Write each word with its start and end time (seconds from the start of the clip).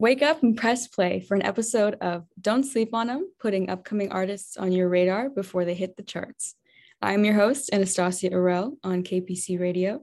Wake 0.00 0.22
up 0.22 0.42
and 0.42 0.56
press 0.56 0.88
play 0.88 1.20
for 1.20 1.34
an 1.34 1.42
episode 1.42 1.94
of 2.00 2.24
Don't 2.40 2.64
Sleep 2.64 2.94
on 2.94 3.08
Them, 3.08 3.30
putting 3.38 3.68
upcoming 3.68 4.10
artists 4.10 4.56
on 4.56 4.72
your 4.72 4.88
radar 4.88 5.28
before 5.28 5.66
they 5.66 5.74
hit 5.74 5.94
the 5.94 6.02
charts. 6.02 6.54
I'm 7.02 7.22
your 7.22 7.34
host, 7.34 7.68
Anastasia 7.70 8.30
Arel 8.30 8.78
on 8.82 9.02
KPC 9.02 9.60
Radio, 9.60 10.02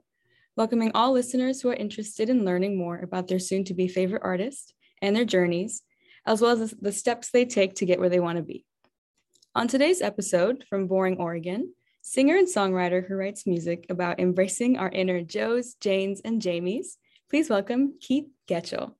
welcoming 0.55 0.91
all 0.93 1.13
listeners 1.13 1.61
who 1.61 1.69
are 1.69 1.73
interested 1.73 2.29
in 2.29 2.45
learning 2.45 2.77
more 2.77 2.99
about 2.99 3.27
their 3.27 3.39
soon 3.39 3.63
to 3.63 3.73
be 3.73 3.87
favorite 3.87 4.21
artist 4.23 4.75
and 5.01 5.15
their 5.15 5.25
journeys, 5.25 5.81
as 6.27 6.41
well 6.41 6.51
as 6.61 6.75
the 6.79 6.91
steps 6.91 7.31
they 7.31 7.45
take 7.45 7.73
to 7.77 7.85
get 7.87 7.99
where 7.99 8.09
they 8.09 8.19
want 8.19 8.37
to 8.37 8.43
be. 8.43 8.65
On 9.55 9.67
today's 9.67 10.03
episode 10.03 10.63
from 10.69 10.85
Boring, 10.85 11.17
Oregon, 11.17 11.73
singer 12.03 12.37
and 12.37 12.47
songwriter 12.47 13.03
who 13.03 13.15
writes 13.15 13.47
music 13.47 13.87
about 13.89 14.19
embracing 14.19 14.77
our 14.77 14.89
inner 14.89 15.23
Joes, 15.23 15.73
Janes, 15.81 16.21
and 16.23 16.39
Jamies, 16.39 16.97
please 17.31 17.49
welcome 17.49 17.95
Keith 17.99 18.27
Getchell. 18.47 18.96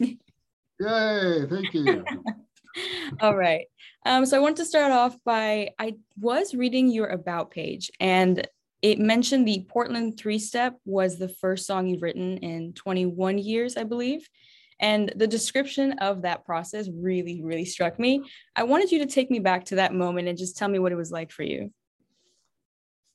Yay, 0.00 1.46
thank 1.48 1.74
you. 1.74 2.04
All 3.20 3.36
right. 3.36 3.66
Um, 4.06 4.26
so 4.26 4.36
I 4.36 4.40
want 4.40 4.56
to 4.56 4.64
start 4.64 4.92
off 4.92 5.16
by 5.24 5.70
I 5.78 5.94
was 6.20 6.54
reading 6.54 6.90
your 6.90 7.06
about 7.06 7.50
page 7.50 7.90
and 8.00 8.46
it 8.82 8.98
mentioned 8.98 9.48
the 9.48 9.64
Portland 9.68 10.18
three 10.18 10.38
step 10.38 10.76
was 10.84 11.16
the 11.16 11.28
first 11.28 11.66
song 11.66 11.88
you've 11.88 12.02
written 12.02 12.36
in 12.38 12.74
21 12.74 13.38
years, 13.38 13.78
I 13.78 13.84
believe. 13.84 14.28
And 14.78 15.10
the 15.16 15.26
description 15.26 15.92
of 16.00 16.22
that 16.22 16.44
process 16.44 16.88
really, 16.92 17.40
really 17.42 17.64
struck 17.64 17.98
me. 17.98 18.22
I 18.54 18.64
wanted 18.64 18.92
you 18.92 18.98
to 18.98 19.06
take 19.06 19.30
me 19.30 19.38
back 19.38 19.64
to 19.66 19.76
that 19.76 19.94
moment 19.94 20.28
and 20.28 20.36
just 20.36 20.58
tell 20.58 20.68
me 20.68 20.78
what 20.78 20.92
it 20.92 20.96
was 20.96 21.10
like 21.10 21.30
for 21.30 21.44
you. 21.44 21.72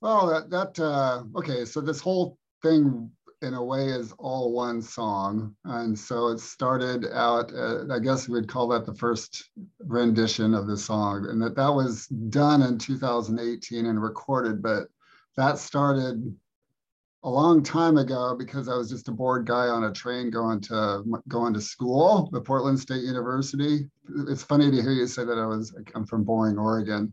Well, 0.01 0.27
that, 0.27 0.49
that 0.49 0.79
uh, 0.79 1.23
okay, 1.35 1.65
so 1.65 1.81
this 1.81 1.99
whole 1.99 2.39
thing 2.63 3.11
in 3.41 3.53
a 3.53 3.63
way 3.63 3.87
is 3.87 4.13
all 4.17 4.51
one 4.51 4.81
song. 4.81 5.55
And 5.65 5.97
so 5.97 6.27
it 6.27 6.39
started 6.39 7.07
out, 7.13 7.53
uh, 7.53 7.85
I 7.91 7.99
guess 7.99 8.27
we'd 8.27 8.49
call 8.49 8.67
that 8.69 8.85
the 8.85 8.95
first 8.95 9.49
rendition 9.79 10.53
of 10.53 10.67
the 10.67 10.77
song. 10.77 11.27
And 11.29 11.41
that, 11.41 11.55
that 11.55 11.73
was 11.73 12.07
done 12.07 12.61
in 12.61 12.77
2018 12.77 13.85
and 13.85 14.01
recorded, 14.01 14.61
but 14.61 14.87
that 15.37 15.57
started 15.57 16.35
a 17.23 17.29
long 17.29 17.63
time 17.63 17.97
ago 17.97 18.35
because 18.37 18.69
I 18.69 18.75
was 18.75 18.89
just 18.89 19.09
a 19.09 19.11
bored 19.11 19.45
guy 19.45 19.67
on 19.67 19.85
a 19.85 19.91
train 19.91 20.29
going 20.29 20.61
to 20.61 21.03
going 21.27 21.53
to 21.53 21.59
school 21.59 22.29
the 22.31 22.39
Portland 22.39 22.79
State 22.79 23.03
University. 23.03 23.89
It's 24.29 24.43
funny 24.43 24.71
to 24.71 24.81
hear 24.81 24.91
you 24.93 25.05
say 25.05 25.25
that 25.25 25.37
I 25.37 25.45
was 25.45 25.75
I'm 25.95 26.05
from 26.05 26.23
Boring, 26.23 26.57
Oregon 26.57 27.11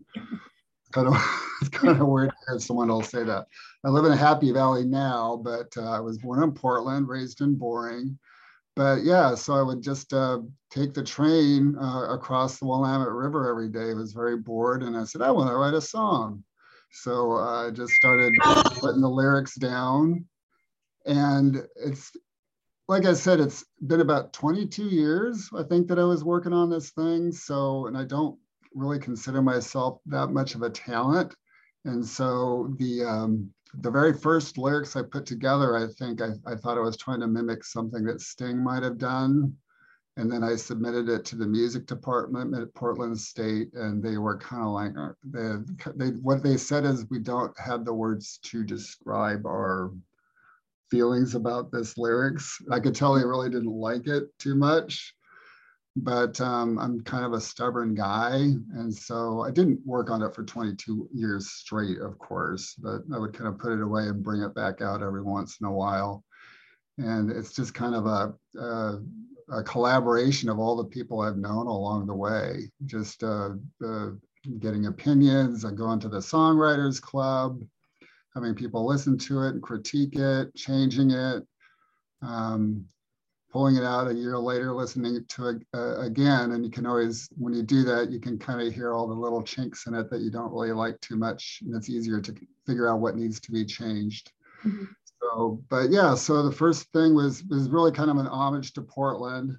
kind 0.96 1.08
of 1.08 1.16
it's 1.60 1.68
kind 1.68 2.00
of 2.00 2.06
weird 2.08 2.30
to 2.30 2.36
hear 2.48 2.58
someone 2.58 2.90
else 2.90 3.10
say 3.10 3.24
that. 3.24 3.46
I 3.86 3.88
live 3.88 4.04
in 4.04 4.10
a 4.10 4.16
Happy 4.16 4.50
Valley 4.50 4.84
now, 4.84 5.40
but 5.44 5.72
uh, 5.76 5.88
I 5.88 6.00
was 6.00 6.18
born 6.18 6.42
in 6.42 6.50
Portland, 6.50 7.06
raised 7.06 7.40
in 7.40 7.54
Boring. 7.54 8.18
But 8.74 9.04
yeah, 9.04 9.36
so 9.36 9.54
I 9.54 9.62
would 9.62 9.80
just 9.80 10.12
uh, 10.12 10.40
take 10.70 10.92
the 10.92 11.04
train 11.04 11.76
uh, 11.78 12.08
across 12.10 12.58
the 12.58 12.66
Willamette 12.66 13.12
River 13.12 13.48
every 13.48 13.68
day. 13.68 13.92
I 13.92 13.94
was 13.94 14.12
very 14.12 14.38
bored, 14.38 14.82
and 14.82 14.96
I 14.96 15.04
said, 15.04 15.22
I 15.22 15.30
want 15.30 15.50
to 15.50 15.54
write 15.54 15.74
a 15.74 15.80
song. 15.80 16.42
So 16.90 17.36
uh, 17.36 17.68
I 17.68 17.70
just 17.70 17.92
started 17.92 18.34
putting 18.80 19.02
the 19.02 19.08
lyrics 19.08 19.54
down, 19.54 20.24
and 21.04 21.64
it's 21.76 22.10
like 22.88 23.04
I 23.04 23.12
said, 23.12 23.38
it's 23.38 23.64
been 23.86 24.00
about 24.00 24.32
22 24.32 24.86
years, 24.86 25.48
I 25.56 25.62
think, 25.62 25.86
that 25.86 26.00
I 26.00 26.04
was 26.04 26.24
working 26.24 26.52
on 26.52 26.70
this 26.70 26.90
thing. 26.90 27.30
So, 27.30 27.86
and 27.86 27.96
I 27.96 28.04
don't 28.04 28.36
really 28.74 28.98
consider 28.98 29.42
myself 29.42 30.00
that 30.06 30.28
much 30.28 30.56
of 30.56 30.62
a 30.62 30.70
talent. 30.70 31.36
And 31.84 32.04
so 32.04 32.74
the 32.78 33.04
um, 33.04 33.52
the 33.80 33.90
very 33.90 34.12
first 34.12 34.58
lyrics 34.58 34.96
I 34.96 35.02
put 35.02 35.26
together, 35.26 35.76
I 35.76 35.86
think 35.98 36.22
I, 36.22 36.30
I 36.46 36.54
thought 36.54 36.78
I 36.78 36.82
was 36.82 36.96
trying 36.96 37.20
to 37.20 37.26
mimic 37.26 37.64
something 37.64 38.04
that 38.04 38.20
Sting 38.20 38.62
might 38.62 38.82
have 38.82 38.98
done. 38.98 39.54
And 40.18 40.32
then 40.32 40.42
I 40.42 40.56
submitted 40.56 41.10
it 41.10 41.26
to 41.26 41.36
the 41.36 41.46
music 41.46 41.86
department 41.86 42.54
at 42.56 42.72
Portland 42.74 43.18
State, 43.18 43.74
and 43.74 44.02
they 44.02 44.16
were 44.16 44.38
kind 44.38 44.62
of 44.62 44.68
like, 44.70 44.92
uh, 44.96 45.12
they, 45.22 45.90
they, 45.94 46.16
what 46.16 46.42
they 46.42 46.56
said 46.56 46.86
is, 46.86 47.04
we 47.10 47.18
don't 47.18 47.52
have 47.60 47.84
the 47.84 47.92
words 47.92 48.38
to 48.44 48.64
describe 48.64 49.44
our 49.44 49.92
feelings 50.90 51.34
about 51.34 51.70
this 51.70 51.98
lyrics. 51.98 52.58
I 52.70 52.80
could 52.80 52.94
tell 52.94 53.14
they 53.14 53.26
really 53.26 53.50
didn't 53.50 53.66
like 53.66 54.06
it 54.06 54.24
too 54.38 54.54
much 54.54 55.14
but 55.96 56.38
um, 56.42 56.78
I'm 56.78 57.00
kind 57.00 57.24
of 57.24 57.32
a 57.32 57.40
stubborn 57.40 57.94
guy. 57.94 58.34
And 58.74 58.94
so 58.94 59.40
I 59.40 59.50
didn't 59.50 59.80
work 59.86 60.10
on 60.10 60.22
it 60.22 60.34
for 60.34 60.44
22 60.44 61.08
years 61.12 61.50
straight, 61.50 61.98
of 61.98 62.18
course, 62.18 62.74
but 62.74 63.00
I 63.12 63.18
would 63.18 63.32
kind 63.32 63.48
of 63.48 63.58
put 63.58 63.72
it 63.72 63.82
away 63.82 64.02
and 64.02 64.22
bring 64.22 64.42
it 64.42 64.54
back 64.54 64.82
out 64.82 65.02
every 65.02 65.22
once 65.22 65.56
in 65.60 65.66
a 65.66 65.72
while. 65.72 66.22
And 66.98 67.30
it's 67.30 67.54
just 67.54 67.72
kind 67.72 67.94
of 67.94 68.06
a, 68.06 68.34
a, 68.58 69.00
a 69.50 69.62
collaboration 69.62 70.50
of 70.50 70.58
all 70.58 70.76
the 70.76 70.84
people 70.84 71.20
I've 71.20 71.38
known 71.38 71.66
along 71.66 72.06
the 72.06 72.14
way, 72.14 72.70
just 72.84 73.22
uh, 73.22 73.50
uh, 73.84 74.10
getting 74.58 74.86
opinions 74.86 75.64
and 75.64 75.78
going 75.78 76.00
to 76.00 76.10
the 76.10 76.18
Songwriters 76.18 77.00
Club, 77.00 77.62
having 78.34 78.54
people 78.54 78.86
listen 78.86 79.16
to 79.16 79.44
it 79.44 79.54
and 79.54 79.62
critique 79.62 80.16
it, 80.16 80.54
changing 80.54 81.10
it. 81.10 81.42
Um, 82.20 82.86
pulling 83.56 83.76
it 83.76 83.84
out 83.84 84.06
a 84.06 84.12
year 84.12 84.36
later, 84.36 84.74
listening 84.74 85.24
to 85.28 85.48
it 85.48 85.62
uh, 85.72 85.98
again. 86.00 86.52
And 86.52 86.62
you 86.62 86.70
can 86.70 86.84
always, 86.84 87.30
when 87.38 87.54
you 87.54 87.62
do 87.62 87.84
that, 87.84 88.10
you 88.10 88.20
can 88.20 88.38
kind 88.38 88.60
of 88.60 88.74
hear 88.74 88.92
all 88.92 89.08
the 89.08 89.14
little 89.14 89.42
chinks 89.42 89.86
in 89.86 89.94
it 89.94 90.10
that 90.10 90.20
you 90.20 90.30
don't 90.30 90.52
really 90.52 90.72
like 90.72 91.00
too 91.00 91.16
much. 91.16 91.60
And 91.64 91.74
it's 91.74 91.88
easier 91.88 92.20
to 92.20 92.34
figure 92.66 92.86
out 92.86 93.00
what 93.00 93.16
needs 93.16 93.40
to 93.40 93.50
be 93.50 93.64
changed. 93.64 94.30
Mm-hmm. 94.62 94.84
So, 95.22 95.62
but 95.70 95.90
yeah, 95.90 96.14
so 96.14 96.42
the 96.42 96.52
first 96.52 96.92
thing 96.92 97.14
was, 97.14 97.44
was 97.44 97.70
really 97.70 97.92
kind 97.92 98.10
of 98.10 98.18
an 98.18 98.26
homage 98.26 98.74
to 98.74 98.82
Portland. 98.82 99.56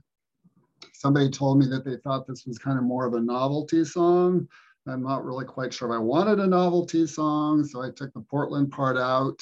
Somebody 0.93 1.31
told 1.31 1.57
me 1.57 1.65
that 1.65 1.83
they 1.83 1.97
thought 1.97 2.27
this 2.27 2.45
was 2.45 2.59
kind 2.59 2.77
of 2.77 2.83
more 2.83 3.07
of 3.07 3.15
a 3.15 3.19
novelty 3.19 3.83
song. 3.83 4.47
I'm 4.85 5.01
not 5.01 5.25
really 5.25 5.45
quite 5.45 5.73
sure 5.73 5.91
if 5.91 5.95
I 5.95 5.97
wanted 5.97 6.39
a 6.39 6.45
novelty 6.45 7.07
song. 7.07 7.63
So 7.63 7.81
I 7.81 7.89
took 7.89 8.13
the 8.13 8.21
Portland 8.21 8.69
part 8.69 8.95
out 8.95 9.41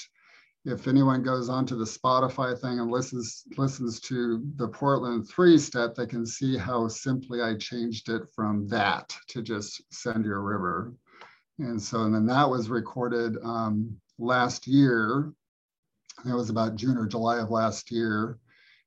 if 0.66 0.88
anyone 0.88 1.22
goes 1.22 1.48
onto 1.48 1.78
the 1.78 1.86
Spotify 1.86 2.60
thing 2.60 2.80
and 2.80 2.90
listens 2.90 3.44
listens 3.56 4.00
to 4.02 4.44
the 4.56 4.68
Portland 4.68 5.30
three 5.30 5.60
step, 5.60 5.94
they 5.94 6.08
can 6.08 6.26
see 6.26 6.58
how 6.58 6.88
simply 6.88 7.42
I 7.42 7.56
changed 7.56 8.10
it 8.10 8.24
from 8.36 8.68
that 8.70 9.16
to 9.30 9.44
just 9.44 9.82
send 9.94 10.26
your 10.26 10.42
river. 10.42 10.94
And 11.60 11.82
so, 11.82 12.04
and 12.04 12.14
then 12.14 12.26
that 12.26 12.50
was 12.50 12.70
recorded 12.70 13.38
um, 13.44 13.96
last 14.18 14.68
year. 14.68 15.32
It 16.26 16.34
was 16.34 16.50
about 16.50 16.76
June 16.76 16.98
or 16.98 17.06
July 17.06 17.38
of 17.40 17.52
last 17.52 17.92
year. 17.92 18.40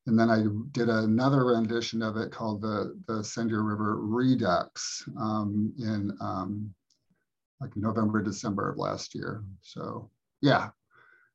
And 0.07 0.19
then 0.19 0.31
I 0.31 0.45
did 0.73 0.89
another 0.89 1.45
rendition 1.45 2.03
of 2.03 2.17
it 2.17 2.33
called 2.33 2.61
the, 2.61 2.99
the 3.07 3.23
Send 3.23 3.51
Your 3.51 3.63
River 3.63 3.99
Redux 4.01 5.05
um, 5.19 5.73
in 5.79 6.17
um, 6.21 6.75
like 7.61 7.77
November, 7.77 8.23
December 8.23 8.71
of 8.71 8.79
last 8.79 9.15
year. 9.15 9.45
So 9.61 10.11
yeah, 10.41 10.71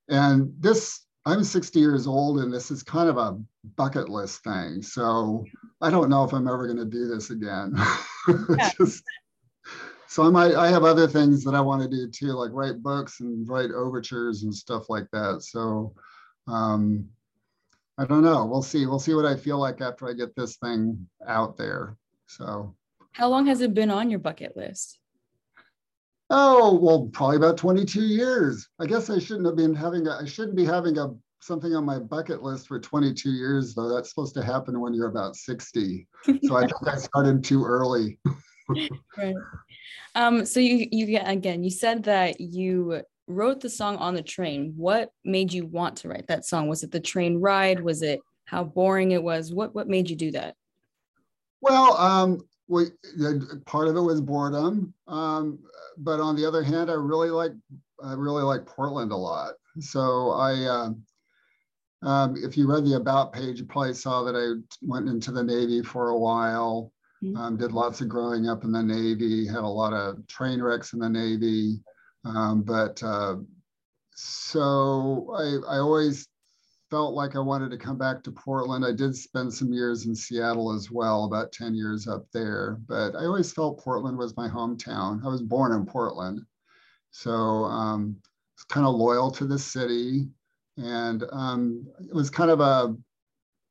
and 0.09 0.53
this, 0.59 1.05
I'm 1.25 1.43
60 1.43 1.79
years 1.79 2.07
old, 2.07 2.39
and 2.39 2.53
this 2.53 2.71
is 2.71 2.83
kind 2.83 3.09
of 3.09 3.17
a 3.17 3.39
bucket 3.75 4.09
list 4.09 4.43
thing. 4.43 4.81
So 4.81 5.45
I 5.81 5.89
don't 5.89 6.09
know 6.09 6.23
if 6.23 6.33
I'm 6.33 6.47
ever 6.47 6.65
going 6.65 6.77
to 6.77 6.85
do 6.85 7.07
this 7.07 7.29
again. 7.29 7.75
Just, 8.77 9.03
so 10.07 10.23
I 10.23 10.29
might, 10.29 10.55
I 10.55 10.69
have 10.69 10.83
other 10.83 11.07
things 11.07 11.43
that 11.43 11.55
I 11.55 11.61
want 11.61 11.81
to 11.81 11.87
do 11.87 12.09
too, 12.09 12.33
like 12.33 12.51
write 12.53 12.83
books 12.83 13.19
and 13.21 13.47
write 13.47 13.71
overtures 13.71 14.43
and 14.43 14.53
stuff 14.53 14.89
like 14.89 15.07
that. 15.11 15.43
So 15.43 15.93
um, 16.47 17.09
I 17.97 18.05
don't 18.05 18.23
know. 18.23 18.45
We'll 18.45 18.63
see. 18.63 18.85
We'll 18.85 18.99
see 18.99 19.13
what 19.13 19.25
I 19.25 19.35
feel 19.35 19.59
like 19.59 19.81
after 19.81 20.09
I 20.09 20.13
get 20.13 20.35
this 20.35 20.57
thing 20.57 21.07
out 21.27 21.57
there. 21.57 21.95
So, 22.27 22.75
how 23.11 23.29
long 23.29 23.45
has 23.45 23.61
it 23.61 23.73
been 23.73 23.91
on 23.91 24.09
your 24.09 24.19
bucket 24.19 24.57
list? 24.57 24.99
Oh, 26.35 26.79
well, 26.81 27.09
probably 27.13 27.37
about 27.37 27.57
22 27.57 28.01
years. 28.01 28.67
I 28.79 28.87
guess 28.87 29.11
I 29.11 29.19
shouldn't 29.19 29.45
have 29.45 29.55
been 29.55 29.75
having, 29.75 30.07
a, 30.07 30.17
I 30.19 30.25
shouldn't 30.25 30.55
be 30.55 30.65
having 30.65 30.97
a 30.97 31.09
something 31.41 31.75
on 31.75 31.85
my 31.85 31.99
bucket 31.99 32.41
list 32.41 32.67
for 32.67 32.79
22 32.79 33.29
years, 33.29 33.75
though. 33.75 33.93
That's 33.93 34.09
supposed 34.09 34.33
to 34.35 34.43
happen 34.43 34.79
when 34.79 34.95
you're 34.95 35.09
about 35.09 35.35
60. 35.35 36.07
So 36.45 36.55
I 36.55 36.61
think 36.61 36.87
I 36.87 36.95
started 36.95 37.43
too 37.43 37.63
early. 37.63 38.17
right. 39.17 39.35
Um, 40.15 40.43
so 40.43 40.59
you, 40.59 40.87
you, 40.91 41.19
again, 41.23 41.63
you 41.63 41.69
said 41.69 42.03
that 42.05 42.41
you 42.41 43.03
wrote 43.27 43.59
the 43.59 43.69
song 43.69 43.97
on 43.97 44.15
the 44.15 44.23
train. 44.23 44.73
What 44.75 45.11
made 45.23 45.53
you 45.53 45.67
want 45.67 45.97
to 45.97 46.07
write 46.07 46.25
that 46.29 46.45
song? 46.45 46.67
Was 46.67 46.81
it 46.81 46.91
the 46.91 46.99
train 46.99 47.37
ride? 47.37 47.79
Was 47.79 48.01
it 48.01 48.21
how 48.45 48.63
boring 48.63 49.11
it 49.11 49.21
was? 49.21 49.53
What, 49.53 49.75
what 49.75 49.87
made 49.87 50.09
you 50.09 50.15
do 50.15 50.31
that? 50.31 50.55
Well, 51.61 51.95
um, 51.97 52.41
we, 52.67 52.85
part 53.65 53.87
of 53.87 53.95
it 53.95 54.01
was 54.01 54.21
boredom. 54.21 54.93
Um, 55.07 55.59
but 55.97 56.19
on 56.19 56.35
the 56.35 56.45
other 56.45 56.63
hand, 56.63 56.89
I 56.89 56.93
really 56.93 57.29
like 57.29 57.51
I 58.03 58.13
really 58.13 58.43
like 58.43 58.65
Portland 58.65 59.11
a 59.11 59.17
lot. 59.17 59.53
So 59.79 60.31
I, 60.31 60.53
uh, 60.63 62.07
um, 62.07 62.35
if 62.35 62.57
you 62.57 62.67
read 62.67 62.83
the 62.83 62.95
about 62.95 63.31
page, 63.31 63.59
you 63.59 63.65
probably 63.65 63.93
saw 63.93 64.23
that 64.23 64.35
I 64.35 64.61
went 64.81 65.07
into 65.07 65.31
the 65.31 65.43
Navy 65.43 65.81
for 65.81 66.09
a 66.09 66.17
while. 66.17 66.91
Mm-hmm. 67.23 67.37
Um, 67.37 67.57
did 67.57 67.71
lots 67.71 68.01
of 68.01 68.09
growing 68.09 68.49
up 68.49 68.65
in 68.65 68.71
the 68.73 68.83
Navy. 68.83 69.47
Had 69.47 69.63
a 69.63 69.67
lot 69.67 69.93
of 69.93 70.27
train 70.27 70.61
wrecks 70.61 70.93
in 70.93 70.99
the 70.99 71.09
Navy. 71.09 71.81
Um, 72.25 72.63
but 72.63 73.01
uh, 73.01 73.37
so 74.15 75.33
I, 75.37 75.75
I 75.75 75.79
always 75.79 76.27
felt 76.93 77.15
like 77.15 77.35
I 77.35 77.39
wanted 77.39 77.71
to 77.71 77.77
come 77.79 77.97
back 77.97 78.21
to 78.21 78.31
Portland. 78.31 78.85
I 78.85 78.91
did 78.91 79.15
spend 79.15 79.51
some 79.51 79.73
years 79.73 80.05
in 80.05 80.13
Seattle 80.13 80.71
as 80.71 80.91
well, 80.91 81.25
about 81.25 81.51
10 81.51 81.73
years 81.73 82.07
up 82.07 82.27
there, 82.31 82.77
but 82.87 83.15
I 83.15 83.25
always 83.25 83.51
felt 83.51 83.79
Portland 83.79 84.15
was 84.15 84.37
my 84.37 84.47
hometown. 84.47 85.25
I 85.25 85.27
was 85.27 85.41
born 85.41 85.71
in 85.71 85.87
Portland. 85.87 86.45
So 87.09 87.31
um, 87.31 88.17
it's 88.55 88.65
kind 88.65 88.85
of 88.85 88.93
loyal 88.93 89.31
to 89.31 89.45
the 89.45 89.57
city. 89.57 90.27
And 90.77 91.23
um, 91.31 91.87
it 91.99 92.13
was 92.13 92.29
kind 92.29 92.51
of 92.51 92.59
a, 92.59 92.95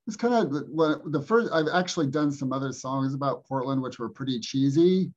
it's 0.08 0.16
kind 0.16 0.34
of 0.34 0.64
well, 0.68 1.00
the 1.04 1.22
first, 1.22 1.52
I've 1.52 1.68
actually 1.72 2.08
done 2.08 2.32
some 2.32 2.52
other 2.52 2.72
songs 2.72 3.14
about 3.14 3.46
Portland, 3.46 3.80
which 3.82 4.00
were 4.00 4.08
pretty 4.08 4.40
cheesy. 4.40 5.12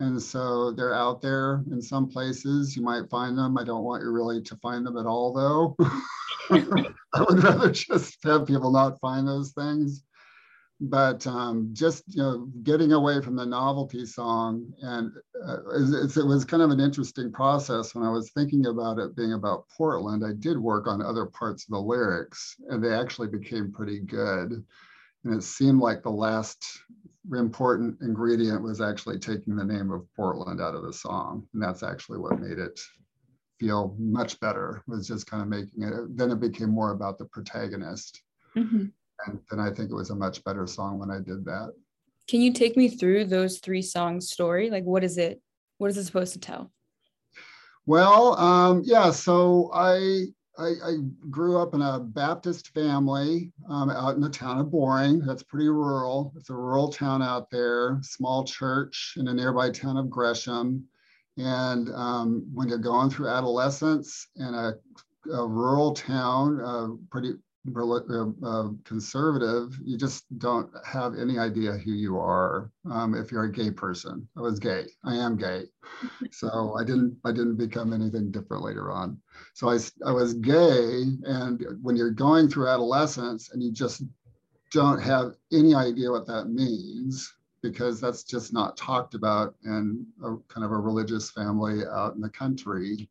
And 0.00 0.22
so 0.22 0.70
they're 0.70 0.94
out 0.94 1.20
there 1.20 1.64
in 1.72 1.82
some 1.82 2.08
places. 2.08 2.76
You 2.76 2.82
might 2.82 3.10
find 3.10 3.36
them. 3.36 3.58
I 3.58 3.64
don't 3.64 3.82
want 3.82 4.02
you 4.02 4.10
really 4.10 4.40
to 4.42 4.56
find 4.56 4.86
them 4.86 4.96
at 4.96 5.06
all, 5.06 5.32
though. 5.32 5.76
I 6.50 7.24
would 7.28 7.42
rather 7.42 7.70
just 7.70 8.18
have 8.24 8.46
people 8.46 8.70
not 8.70 9.00
find 9.00 9.26
those 9.26 9.50
things. 9.52 10.04
But 10.80 11.26
um, 11.26 11.70
just 11.72 12.04
you 12.06 12.22
know, 12.22 12.48
getting 12.62 12.92
away 12.92 13.20
from 13.20 13.34
the 13.34 13.44
novelty 13.44 14.06
song, 14.06 14.72
and 14.80 15.10
uh, 15.44 15.56
it 15.74 16.24
was 16.24 16.44
kind 16.44 16.62
of 16.62 16.70
an 16.70 16.78
interesting 16.78 17.32
process 17.32 17.96
when 17.96 18.04
I 18.04 18.10
was 18.10 18.30
thinking 18.30 18.66
about 18.66 19.00
it 19.00 19.16
being 19.16 19.32
about 19.32 19.66
Portland. 19.76 20.24
I 20.24 20.34
did 20.34 20.56
work 20.56 20.86
on 20.86 21.02
other 21.02 21.26
parts 21.26 21.64
of 21.64 21.70
the 21.70 21.80
lyrics, 21.80 22.54
and 22.68 22.82
they 22.82 22.94
actually 22.94 23.26
became 23.26 23.72
pretty 23.72 23.98
good. 23.98 24.64
And 25.24 25.34
it 25.34 25.42
seemed 25.42 25.80
like 25.80 26.02
the 26.02 26.10
last 26.10 26.64
important 27.36 28.00
ingredient 28.00 28.62
was 28.62 28.80
actually 28.80 29.18
taking 29.18 29.56
the 29.56 29.64
name 29.64 29.90
of 29.90 30.06
Portland 30.16 30.60
out 30.60 30.74
of 30.74 30.82
the 30.82 30.92
song. 30.92 31.46
And 31.52 31.62
that's 31.62 31.82
actually 31.82 32.18
what 32.18 32.40
made 32.40 32.58
it 32.58 32.80
feel 33.58 33.94
much 33.98 34.38
better, 34.40 34.82
was 34.86 35.08
just 35.08 35.26
kind 35.26 35.42
of 35.42 35.48
making 35.48 35.82
it, 35.82 36.16
then 36.16 36.30
it 36.30 36.40
became 36.40 36.70
more 36.70 36.92
about 36.92 37.18
the 37.18 37.24
protagonist. 37.26 38.22
Mm-hmm. 38.56 38.86
And 39.26 39.40
then 39.50 39.60
I 39.60 39.70
think 39.70 39.90
it 39.90 39.94
was 39.94 40.10
a 40.10 40.14
much 40.14 40.44
better 40.44 40.66
song 40.66 40.98
when 40.98 41.10
I 41.10 41.18
did 41.18 41.44
that. 41.46 41.72
Can 42.28 42.40
you 42.40 42.52
take 42.52 42.76
me 42.76 42.88
through 42.88 43.24
those 43.24 43.58
three 43.58 43.82
songs 43.82 44.30
story? 44.30 44.70
Like 44.70 44.84
what 44.84 45.02
is 45.02 45.18
it, 45.18 45.42
what 45.78 45.90
is 45.90 45.96
it 45.96 46.04
supposed 46.04 46.34
to 46.34 46.38
tell? 46.38 46.70
Well, 47.84 48.38
um, 48.38 48.82
yeah, 48.84 49.10
so 49.10 49.70
I 49.74 50.26
I, 50.58 50.66
I, 50.84 50.96
grew 51.30 51.58
up 51.58 51.74
in 51.74 51.82
a 51.82 52.00
Baptist 52.00 52.74
family 52.74 53.52
um, 53.68 53.90
out 53.90 54.16
in 54.16 54.20
the 54.20 54.28
town 54.28 54.58
of 54.58 54.70
Boring. 54.70 55.20
That's 55.20 55.42
pretty 55.42 55.68
rural. 55.68 56.32
It's 56.36 56.50
a 56.50 56.54
rural 56.54 56.88
town 56.88 57.22
out 57.22 57.48
there, 57.50 57.98
small 58.02 58.44
church 58.44 59.14
in 59.16 59.28
a 59.28 59.34
nearby 59.34 59.70
town 59.70 59.96
of 59.96 60.10
Gresham. 60.10 60.84
And 61.36 61.88
um, 61.94 62.48
when 62.52 62.68
you're 62.68 62.78
going 62.78 63.08
through 63.08 63.28
adolescence 63.28 64.26
in 64.34 64.52
a, 64.52 64.72
a 65.32 65.46
rural 65.46 65.94
town, 65.94 66.60
uh, 66.60 66.88
pretty 67.10 67.34
uh, 67.76 68.68
conservative, 68.84 69.78
you 69.84 69.96
just 69.96 70.24
don't 70.38 70.70
have 70.86 71.14
any 71.18 71.38
idea 71.38 71.72
who 71.72 71.92
you 71.92 72.18
are 72.18 72.70
um, 72.90 73.14
if 73.14 73.30
you're 73.30 73.44
a 73.44 73.52
gay 73.52 73.70
person. 73.70 74.28
I 74.36 74.40
was 74.40 74.58
gay. 74.58 74.86
I 75.04 75.16
am 75.16 75.36
gay, 75.36 75.64
so 76.30 76.74
I 76.78 76.84
didn't 76.84 77.16
I 77.24 77.32
didn't 77.32 77.56
become 77.56 77.92
anything 77.92 78.30
different 78.30 78.62
later 78.62 78.90
on. 78.90 79.20
So 79.54 79.70
I 79.70 79.78
I 80.04 80.12
was 80.12 80.34
gay, 80.34 81.04
and 81.24 81.64
when 81.82 81.96
you're 81.96 82.10
going 82.10 82.48
through 82.48 82.68
adolescence 82.68 83.50
and 83.52 83.62
you 83.62 83.72
just 83.72 84.02
don't 84.72 85.00
have 85.00 85.34
any 85.52 85.74
idea 85.74 86.10
what 86.10 86.26
that 86.26 86.50
means 86.50 87.34
because 87.62 88.00
that's 88.00 88.22
just 88.22 88.52
not 88.52 88.76
talked 88.76 89.14
about 89.14 89.54
in 89.64 90.06
a 90.22 90.36
kind 90.48 90.64
of 90.64 90.72
a 90.72 90.76
religious 90.76 91.30
family 91.30 91.82
out 91.86 92.14
in 92.14 92.20
the 92.20 92.28
country, 92.28 93.08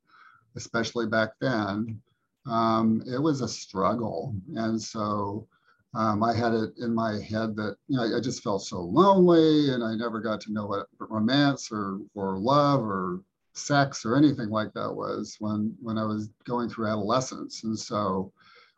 especially 0.55 1.07
back 1.07 1.31
then 1.41 2.01
um, 2.49 3.03
it 3.11 3.21
was 3.21 3.41
a 3.41 3.47
struggle. 3.47 4.35
And 4.55 4.81
so 4.81 5.47
um, 5.93 6.23
I 6.23 6.33
had 6.33 6.53
it 6.53 6.73
in 6.77 6.93
my 6.93 7.19
head 7.19 7.55
that, 7.55 7.77
you 7.87 7.97
know, 7.97 8.15
I 8.15 8.19
just 8.19 8.43
felt 8.43 8.63
so 8.63 8.81
lonely 8.81 9.73
and 9.73 9.83
I 9.83 9.95
never 9.95 10.19
got 10.19 10.41
to 10.41 10.53
know 10.53 10.65
what 10.65 10.87
romance 10.99 11.69
or, 11.71 11.99
or 12.15 12.37
love 12.37 12.81
or 12.81 13.21
sex 13.53 14.05
or 14.05 14.15
anything 14.15 14.49
like 14.49 14.73
that 14.73 14.93
was 14.93 15.37
when, 15.39 15.75
when 15.81 15.97
I 15.97 16.05
was 16.05 16.29
going 16.43 16.69
through 16.69 16.87
adolescence. 16.87 17.63
And 17.63 17.77
so 17.77 18.31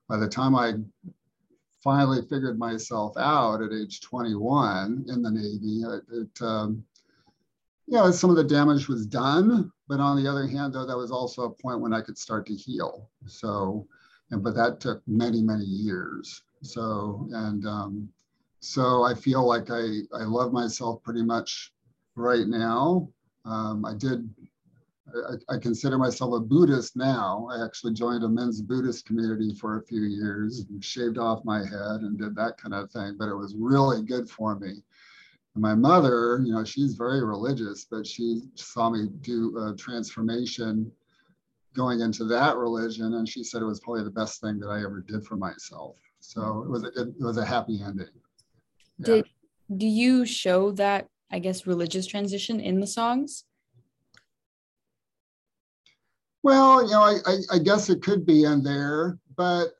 by 0.07 0.17
the 0.17 0.27
time 0.27 0.55
I 0.55 0.73
finally 1.83 2.21
figured 2.23 2.59
myself 2.59 3.15
out 3.17 3.61
at 3.61 3.73
age 3.73 4.01
21 4.01 5.05
in 5.07 5.21
the 5.21 5.31
Navy, 5.31 5.81
it, 5.81 6.03
it 6.11 6.41
um, 6.45 6.83
know, 7.91 8.11
some 8.11 8.29
of 8.29 8.35
the 8.35 8.43
damage 8.43 8.87
was 8.87 9.05
done, 9.05 9.71
but 9.87 9.99
on 9.99 10.21
the 10.21 10.29
other 10.29 10.47
hand, 10.47 10.73
though, 10.73 10.85
that 10.85 10.97
was 10.97 11.11
also 11.11 11.43
a 11.43 11.49
point 11.49 11.81
when 11.81 11.93
I 11.93 12.01
could 12.01 12.17
start 12.17 12.45
to 12.47 12.55
heal. 12.55 13.09
So, 13.25 13.87
and 14.31 14.43
but 14.43 14.55
that 14.55 14.79
took 14.79 15.01
many, 15.07 15.41
many 15.41 15.65
years. 15.65 16.43
So, 16.61 17.27
and 17.31 17.65
um, 17.65 18.09
so 18.59 19.03
I 19.03 19.13
feel 19.13 19.45
like 19.47 19.69
I 19.71 20.01
I 20.13 20.23
love 20.23 20.53
myself 20.53 21.01
pretty 21.03 21.23
much 21.23 21.73
right 22.15 22.47
now. 22.47 23.09
Um, 23.45 23.85
I 23.85 23.95
did. 23.95 24.29
I, 25.09 25.55
I 25.55 25.57
consider 25.57 25.97
myself 25.97 26.35
a 26.35 26.39
Buddhist 26.39 26.95
now. 26.95 27.47
I 27.51 27.65
actually 27.65 27.93
joined 27.93 28.23
a 28.23 28.29
men's 28.29 28.61
Buddhist 28.61 29.07
community 29.07 29.55
for 29.55 29.77
a 29.77 29.83
few 29.83 30.03
years, 30.03 30.65
and 30.69 30.83
shaved 30.83 31.17
off 31.17 31.45
my 31.45 31.59
head, 31.59 32.01
and 32.01 32.19
did 32.19 32.35
that 32.35 32.57
kind 32.57 32.75
of 32.75 32.91
thing. 32.91 33.15
But 33.17 33.29
it 33.29 33.35
was 33.35 33.55
really 33.57 34.03
good 34.03 34.29
for 34.29 34.59
me 34.59 34.83
my 35.55 35.75
mother, 35.75 36.41
you 36.43 36.53
know, 36.53 36.63
she's 36.63 36.93
very 36.93 37.23
religious, 37.23 37.85
but 37.89 38.05
she 38.05 38.43
saw 38.55 38.89
me 38.89 39.07
do 39.21 39.57
a 39.57 39.75
transformation 39.75 40.91
going 41.75 42.01
into 42.01 42.25
that 42.25 42.57
religion, 42.57 43.15
and 43.15 43.27
she 43.27 43.43
said 43.43 43.61
it 43.61 43.65
was 43.65 43.79
probably 43.79 44.03
the 44.03 44.09
best 44.09 44.41
thing 44.41 44.59
that 44.59 44.67
I 44.67 44.83
ever 44.83 45.03
did 45.07 45.25
for 45.25 45.35
myself. 45.35 45.95
So 46.19 46.63
it 46.63 46.69
was 46.69 46.83
a 46.83 46.91
good, 46.91 47.15
it 47.19 47.23
was 47.23 47.37
a 47.37 47.45
happy 47.45 47.81
ending. 47.83 48.07
Yeah. 48.99 49.05
Did 49.05 49.25
do 49.77 49.87
you 49.87 50.25
show 50.25 50.71
that 50.71 51.07
I 51.31 51.39
guess 51.39 51.67
religious 51.67 52.07
transition 52.07 52.59
in 52.59 52.79
the 52.79 52.87
songs? 52.87 53.45
Well, 56.41 56.83
you 56.83 56.91
know, 56.91 57.01
I, 57.01 57.17
I, 57.25 57.37
I 57.55 57.59
guess 57.59 57.89
it 57.89 58.01
could 58.01 58.25
be 58.25 58.45
in 58.45 58.63
there, 58.63 59.19
but 59.35 59.73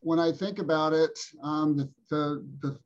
when 0.00 0.18
I 0.18 0.32
think 0.32 0.58
about 0.58 0.92
it, 0.92 1.18
um, 1.42 1.76
the, 1.76 1.90
the, 2.08 2.46
the 2.62 2.78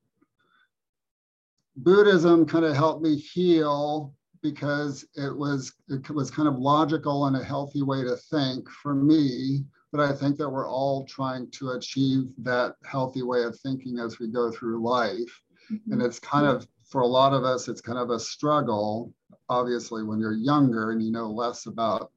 Buddhism 1.76 2.46
kind 2.46 2.64
of 2.64 2.76
helped 2.76 3.02
me 3.02 3.16
heal 3.16 4.14
because 4.42 5.06
it 5.16 5.34
was 5.34 5.72
it 5.88 6.08
was 6.10 6.30
kind 6.30 6.46
of 6.46 6.58
logical 6.58 7.26
and 7.26 7.36
a 7.36 7.42
healthy 7.42 7.82
way 7.82 8.04
to 8.04 8.16
think 8.30 8.68
for 8.70 8.94
me. 8.94 9.64
But 9.90 10.00
I 10.00 10.12
think 10.12 10.36
that 10.38 10.48
we're 10.48 10.68
all 10.68 11.04
trying 11.06 11.50
to 11.52 11.70
achieve 11.70 12.24
that 12.38 12.74
healthy 12.84 13.22
way 13.22 13.44
of 13.44 13.58
thinking 13.60 13.98
as 13.98 14.18
we 14.18 14.28
go 14.28 14.50
through 14.50 14.82
life. 14.84 15.42
Mm-hmm. 15.72 15.92
And 15.92 16.02
it's 16.02 16.18
kind 16.18 16.46
of 16.46 16.66
for 16.84 17.00
a 17.00 17.06
lot 17.06 17.32
of 17.32 17.44
us, 17.44 17.68
it's 17.68 17.80
kind 17.80 17.98
of 17.98 18.10
a 18.10 18.20
struggle. 18.20 19.12
Obviously, 19.48 20.02
when 20.02 20.20
you're 20.20 20.32
younger 20.32 20.90
and 20.90 21.02
you 21.02 21.10
know 21.10 21.30
less 21.30 21.66
about 21.66 22.12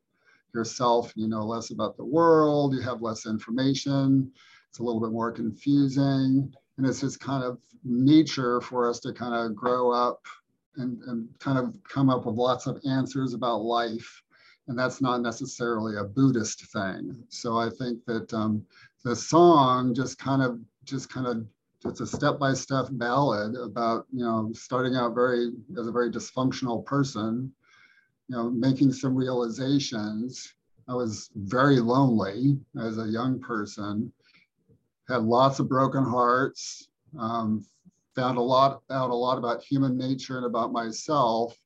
yourself, 0.54 1.14
you 1.16 1.28
know 1.28 1.46
less 1.46 1.72
about 1.72 1.98
the 1.98 2.06
world, 2.06 2.74
you 2.74 2.82
have 2.82 3.02
less 3.02 3.26
information, 3.26 4.32
it's 4.70 4.80
a 4.80 4.84
little 4.84 5.02
bit 5.02 5.12
more 5.12 5.32
confusing 5.32 6.54
and 6.78 6.86
it's 6.86 7.02
just 7.02 7.20
kind 7.20 7.44
of 7.44 7.60
nature 7.84 8.62
for 8.62 8.90
us 8.90 9.00
to 9.02 9.14
kind 9.14 9.34
of 9.34 9.56
grow 9.56 9.92
up 9.92 10.22
and, 10.76 11.02
and 11.04 11.28
kind 11.40 11.58
of 11.58 11.76
come 11.84 12.10
up 12.10 12.26
with 12.26 12.36
lots 12.36 12.68
of 12.68 12.82
answers 12.88 13.34
about 13.34 13.62
life. 13.62 14.22
And 14.68 14.78
that's 14.78 15.02
not 15.02 15.22
necessarily 15.22 15.98
a 15.98 16.04
buddhist 16.04 16.66
thing. 16.72 17.24
So 17.30 17.58
i 17.58 17.70
think 17.70 18.04
that 18.06 18.34
um, 18.34 18.66
the 19.04 19.16
song 19.16 19.94
just 19.94 20.20
kind 20.20 20.42
of 20.42 20.60
just 20.84 21.10
kind 21.10 21.28
of 21.28 21.46
it's 21.86 22.02
a 22.02 22.08
step-by-step 22.08 22.88
ballad 22.92 23.56
about 23.56 24.08
you 24.12 24.24
know 24.24 24.52
starting 24.54 24.96
out 24.96 25.14
very 25.14 25.52
as 25.80 25.88
a 25.88 25.92
very 25.92 26.12
dysfunctional 26.12 26.84
person 26.84 27.54
you 28.28 28.36
know 28.36 28.50
making 28.50 28.92
some 28.92 29.16
realizations. 29.16 30.54
I 30.90 30.94
was 30.94 31.30
very 31.36 31.80
lonely 31.80 32.58
as 32.80 32.98
a 32.98 33.08
young 33.08 33.40
person 33.40 34.12
had 35.10 35.24
lots 35.24 35.60
of 35.60 35.70
broken 35.70 36.04
hearts, 36.04 36.90
um, 37.18 37.66
found 38.16 38.38
a 38.38 38.42
lot 38.42 38.82
out 38.90 39.10
a 39.10 39.16
lot 39.16 39.38
about 39.38 39.64
human 39.64 39.98
nature 39.98 40.38
and 40.38 40.46
about 40.46 40.72
myself. 40.72 41.58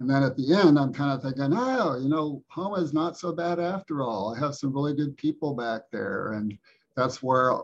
And 0.00 0.10
then 0.10 0.22
at 0.22 0.36
the 0.36 0.54
end, 0.54 0.78
I'm 0.78 0.92
kind 0.92 1.12
of 1.12 1.22
thinking, 1.22 1.56
oh, 1.56 1.98
you 1.98 2.08
know, 2.08 2.42
home 2.48 2.74
is 2.82 2.92
not 2.92 3.16
so 3.16 3.32
bad 3.32 3.58
after 3.60 4.02
all. 4.02 4.34
I 4.34 4.38
have 4.38 4.54
some 4.54 4.72
really 4.72 4.94
good 4.94 5.16
people 5.16 5.54
back 5.54 5.82
there. 5.92 6.32
And 6.32 6.56
that's 6.96 7.22
where 7.22 7.58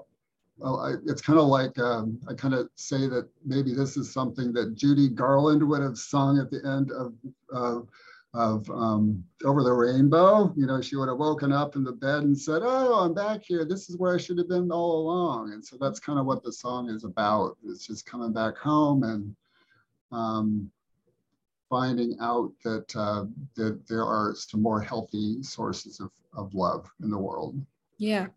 well, 0.61 0.81
I, 0.81 0.95
it's 1.11 1.23
kind 1.23 1.39
of 1.39 1.47
like 1.47 1.79
um, 1.79 2.21
I 2.29 2.35
kind 2.35 2.55
of 2.55 2.69
say 2.77 3.09
that 3.09 3.29
maybe 3.45 3.75
this 3.75 3.97
is 3.97 4.13
something 4.13 4.53
that 4.53 4.75
Judy 4.75 5.09
Garland 5.09 5.67
would 5.67 5.83
have 5.83 5.99
sung 5.99 6.39
at 6.39 6.51
the 6.51 6.61
end 6.67 6.93
of 6.93 7.15
uh, 7.53 7.81
of 8.33 8.69
um, 8.71 9.25
Over 9.45 9.63
the 9.63 9.73
Rainbow. 9.73 10.53
You 10.57 10.67
know, 10.67 10.81
she 10.81 10.97
would 10.97 11.09
have 11.09 11.19
woken 11.19 11.53
up 11.53 11.77
in 11.77 11.85
the 11.85 11.93
bed 11.93 12.23
and 12.23 12.39
said, 12.39 12.63
Oh, 12.65 13.01
I'm 13.01 13.15
back 13.15 13.43
here. 13.43 13.65
This 13.65 13.91
is 13.91 13.97
where 13.97 14.15
I 14.15 14.19
should 14.19 14.39
have 14.39 14.49
been 14.49 14.71
all 14.71 15.01
along. 15.01 15.53
And 15.53 15.65
so 15.65 15.77
that's 15.81 15.99
kind 16.01 16.19
of 16.19 16.27
what 16.27 16.43
the 16.43 16.53
song 16.53 16.89
is 16.89 17.05
about. 17.05 17.57
It's 17.67 17.87
just 17.87 18.07
coming 18.07 18.33
back 18.33 18.57
home 18.57 19.03
and 19.03 19.35
um, 20.13 20.71
finding 21.69 22.17
out 22.21 22.53
that, 22.65 22.95
uh, 22.97 23.25
that 23.57 23.87
there 23.89 24.05
are 24.05 24.35
some 24.37 24.63
more 24.63 24.81
healthy 24.81 25.43
sources 25.43 26.01
of, 26.01 26.11
of 26.35 26.55
love 26.55 26.91
in 27.03 27.11
the 27.11 27.19
world. 27.19 27.61
Yeah. 27.99 28.29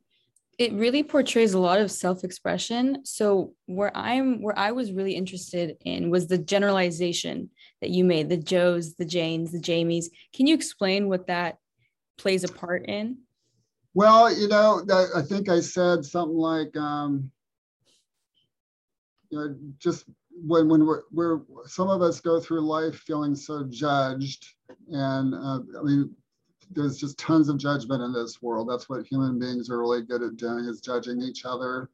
It 0.63 0.71
really 0.71 1.03
portrays 1.03 1.53
a 1.53 1.59
lot 1.59 1.79
of 1.79 1.91
self-expression. 1.91 3.03
So 3.03 3.53
where 3.65 3.95
i'm 3.95 4.41
where 4.41 4.57
i 4.57 4.71
was 4.71 4.93
really 4.93 5.13
interested 5.13 5.75
in 5.83 6.09
was 6.09 6.27
the 6.27 6.37
generalization 6.37 7.49
that 7.81 7.89
you 7.89 8.03
made 8.05 8.29
the 8.29 8.37
joes 8.37 8.95
the 8.95 9.05
janes 9.05 9.51
the 9.51 9.59
jamies. 9.59 10.05
Can 10.33 10.47
you 10.47 10.55
explain 10.55 11.09
what 11.09 11.27
that 11.27 11.57
plays 12.17 12.43
a 12.45 12.47
part 12.47 12.85
in? 12.87 13.17
Well 13.93 14.33
you 14.33 14.47
know 14.47 14.83
i 15.15 15.21
think 15.21 15.49
i 15.49 15.59
said 15.59 16.05
something 16.05 16.37
like 16.37 16.75
um 16.77 17.29
you 19.29 19.37
know 19.37 19.55
just 19.77 20.05
when 20.31 20.69
when 20.69 20.85
we're, 20.85 21.03
we're 21.11 21.41
some 21.65 21.89
of 21.89 22.01
us 22.01 22.19
go 22.21 22.39
through 22.39 22.61
life 22.61 22.95
feeling 22.95 23.35
so 23.35 23.65
judged 23.69 24.47
and 24.89 25.35
uh, 25.35 25.59
i 25.79 25.83
mean 25.83 26.15
there's 26.75 26.97
just 26.97 27.17
tons 27.17 27.49
of 27.49 27.57
judgment 27.57 28.01
in 28.01 28.13
this 28.13 28.41
world. 28.41 28.69
That's 28.69 28.89
what 28.89 29.05
human 29.05 29.39
beings 29.39 29.69
are 29.69 29.79
really 29.79 30.01
good 30.01 30.21
at 30.21 30.37
doing 30.37 30.65
is 30.65 30.81
judging 30.81 31.21
each 31.21 31.45
other. 31.45 31.89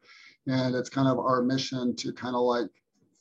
And 0.48 0.76
it's 0.76 0.90
kind 0.90 1.08
of 1.08 1.20
our 1.20 1.42
mission 1.42 1.96
to 1.98 2.14
kind 2.14 2.36
of 2.36 2.42
like 2.42 2.70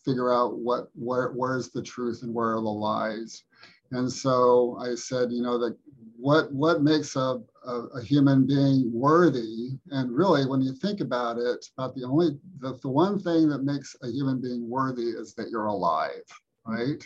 figure 0.05 0.33
out 0.33 0.59
what 0.59 0.89
where 0.95 1.33
where's 1.33 1.71
the 1.71 1.83
truth 1.83 2.23
and 2.23 2.33
where 2.33 2.53
are 2.57 2.63
the 2.63 2.69
lies. 2.69 3.45
And 3.91 4.11
so 4.11 4.79
I 4.81 4.95
said, 4.95 5.33
you 5.33 5.43
know, 5.43 5.59
that 5.59 5.77
what 6.17 6.53
what 6.53 6.83
makes 6.83 7.17
a, 7.17 7.41
a, 7.67 7.73
a, 7.95 8.03
human 8.03 8.47
being 8.47 8.91
worthy? 8.93 9.79
And 9.91 10.11
really, 10.11 10.47
when 10.47 10.61
you 10.61 10.73
think 10.73 11.01
about 11.01 11.39
it, 11.39 11.65
about 11.77 11.95
the 11.95 12.05
only 12.05 12.39
the, 12.59 12.79
the 12.83 12.89
one 12.89 13.19
thing 13.19 13.49
that 13.49 13.65
makes 13.65 13.97
a 14.03 14.09
human 14.09 14.41
being 14.41 14.69
worthy 14.69 15.11
is 15.11 15.35
that 15.35 15.49
you're 15.51 15.67
alive, 15.67 16.25
right? 16.67 17.03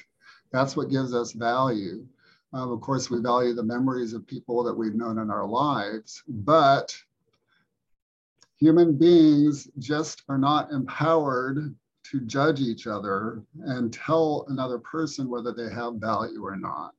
That's 0.50 0.76
what 0.76 0.90
gives 0.90 1.14
us 1.14 1.32
value. 1.32 2.06
Of 2.52 2.80
course, 2.82 3.10
we 3.10 3.20
value 3.20 3.54
the 3.54 3.62
memories 3.62 4.12
of 4.12 4.26
people 4.26 4.62
that 4.64 4.74
we've 4.74 4.94
known 4.94 5.18
in 5.18 5.30
our 5.30 5.46
lives, 5.46 6.22
but 6.28 6.94
human 8.58 8.96
beings 8.96 9.68
just 9.78 10.22
are 10.28 10.38
not 10.38 10.70
empowered 10.70 11.74
to 12.04 12.20
judge 12.20 12.60
each 12.60 12.86
other 12.86 13.42
and 13.64 13.92
tell 13.92 14.44
another 14.48 14.78
person 14.78 15.30
whether 15.30 15.52
they 15.52 15.72
have 15.72 15.94
value 15.94 16.44
or 16.44 16.56
not. 16.56 16.94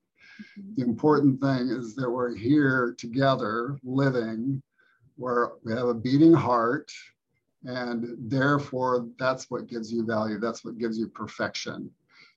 Mm-hmm. 0.60 0.74
The 0.75 0.83
important 0.83 1.39
thing 1.39 1.69
is 1.69 1.95
that 1.95 2.10
we're 2.10 2.36
here 2.36 2.95
together, 2.98 3.77
living, 3.83 4.62
where 5.17 5.51
we 5.63 5.74
have 5.74 5.88
a 5.88 5.93
beating 5.93 6.33
heart, 6.33 6.91
and 7.63 8.15
therefore 8.17 9.07
that's 9.19 9.51
what 9.51 9.67
gives 9.67 9.93
you 9.93 10.03
value. 10.03 10.39
That's 10.39 10.65
what 10.65 10.79
gives 10.79 10.98
you 10.98 11.07
perfection. 11.07 11.91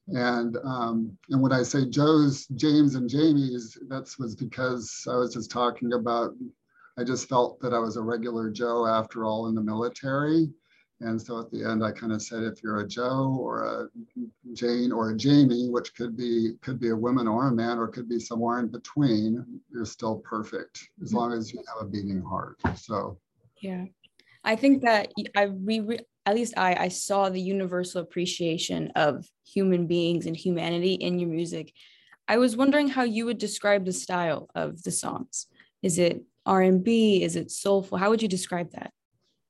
And 0.09 0.57
um, 0.63 1.17
and 1.31 1.43
when 1.43 1.53
I 1.53 1.63
say 1.63 1.87
Joe's, 1.89 2.47
Janes, 2.55 2.95
and 2.95 3.09
Jamie's, 3.09 3.77
that 3.89 4.15
was 4.19 4.37
because 4.37 5.07
I 5.11 5.17
was 5.17 5.35
just 5.35 5.51
talking 5.51 5.93
about. 5.95 6.33
I 6.99 7.05
just 7.05 7.29
felt 7.29 7.61
that 7.61 7.75
I 7.75 7.79
was 7.79 7.99
a 7.99 8.03
regular 8.03 8.49
Joe 8.51 8.87
after 8.87 9.27
all 9.27 9.49
in 9.49 9.55
the 9.55 9.61
military, 9.61 10.49
and 11.01 11.21
so 11.21 11.41
at 11.41 11.51
the 11.51 11.63
end 11.63 11.85
I 11.85 11.93
kind 11.93 12.13
of 12.13 12.23
said, 12.23 12.43
if 12.43 12.63
you're 12.63 12.81
a 12.81 12.89
Joe 12.89 13.37
or 13.39 13.65
a 13.65 13.89
Jane 14.55 14.93
or 14.93 15.11
a 15.11 15.17
Jamie, 15.17 15.69
which 15.69 15.95
could 15.95 16.17
be 16.17 16.53
could 16.63 16.81
be 16.81 16.91
a 16.91 16.97
woman 16.97 17.29
or 17.29 17.49
a 17.49 17.53
man 17.53 17.79
or 17.79 17.89
could 17.89 18.09
be 18.09 18.19
somewhere 18.19 18.61
in 18.61 18.69
between, 18.69 19.61
you're 19.71 19.85
still 19.85 20.23
perfect 20.25 20.89
as 21.03 21.13
long 21.13 21.33
as 21.33 21.53
you 21.53 21.63
have 21.69 21.87
a 21.87 21.91
beating 21.91 22.23
heart. 22.23 22.57
So. 22.77 23.19
Yeah, 23.61 23.85
I 24.45 24.57
think 24.57 24.83
that 24.83 25.13
I 25.35 25.47
we 25.47 25.81
at 26.27 26.35
least 26.35 26.55
I, 26.57 26.75
I 26.75 26.89
saw 26.89 27.29
the 27.29 27.41
universal 27.41 28.03
appreciation 28.03 28.91
of 28.97 29.25
human 29.47 29.87
beings 29.87 30.27
and 30.27 30.37
humanity 30.37 30.95
in 30.95 31.21
your 31.21 31.31
music. 31.31 31.73
I 32.29 32.39
was 32.39 32.57
wondering 32.57 32.89
how 32.89 33.05
you 33.05 33.25
would 33.27 33.39
describe 33.39 33.85
the 33.85 33.93
style 33.93 34.51
of 34.57 34.83
the 34.83 34.91
songs. 34.91 35.47
Is 35.85 35.99
it 35.99 36.25
R&B? 36.45 37.23
Is 37.23 37.37
it 37.37 37.53
soulful? 37.53 37.97
How 37.97 38.11
would 38.11 38.21
you 38.21 38.29
describe 38.29 38.73
that? 38.73 38.93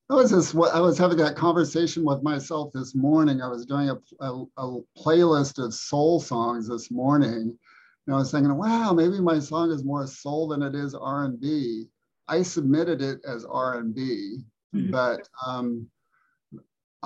I 0.09 0.15
was 0.15 0.31
just 0.31 0.55
I 0.55 0.81
was 0.81 0.99
having 0.99 1.17
that 1.17 1.35
conversation 1.35 2.05
with 2.05 2.23
myself 2.23 2.73
this 2.73 2.95
morning. 2.95 3.43
I 3.43 3.49
was 3.49 3.67
doing 3.67 3.91
a, 3.91 3.97
a, 4.25 4.45
a 4.57 4.81
playlist 4.97 5.59
of 5.59 5.75
soul 5.75 6.21
songs 6.21 6.69
this 6.69 6.93
morning, 6.93 7.59
and 8.07 8.15
I 8.15 8.19
was 8.19 8.31
thinking, 8.31 8.55
wow, 8.57 8.93
maybe 8.93 9.21
my 9.21 9.41
song 9.41 9.73
is 9.73 9.83
more 9.83 10.07
soul 10.07 10.47
than 10.47 10.63
it 10.63 10.77
is 10.77 10.95
R&B. 10.95 11.87
I 12.29 12.43
submitted 12.43 13.03
it 13.03 13.19
as 13.27 13.45
R&B, 13.47 14.45
mm-hmm. 14.73 14.93
but 14.93 15.29
um, 15.45 15.89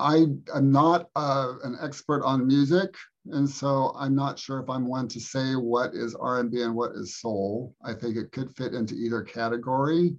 I 0.01 0.25
am 0.55 0.71
not 0.71 1.09
uh, 1.15 1.53
an 1.63 1.77
expert 1.81 2.23
on 2.23 2.47
music, 2.47 2.95
and 3.27 3.47
so 3.47 3.93
I'm 3.95 4.15
not 4.15 4.39
sure 4.39 4.59
if 4.59 4.69
I'm 4.69 4.87
one 4.87 5.07
to 5.09 5.19
say 5.19 5.53
what 5.53 5.93
is 5.93 6.15
R&B 6.15 6.61
and 6.63 6.75
what 6.75 6.93
is 6.95 7.19
soul. 7.19 7.75
I 7.85 7.93
think 7.93 8.17
it 8.17 8.31
could 8.31 8.55
fit 8.55 8.73
into 8.73 8.95
either 8.95 9.21
category. 9.21 10.17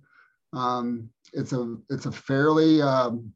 Um, 0.53 1.11
it's 1.33 1.53
a 1.53 1.77
it's 1.91 2.07
a 2.07 2.13
fairly 2.13 2.81
um, 2.81 3.33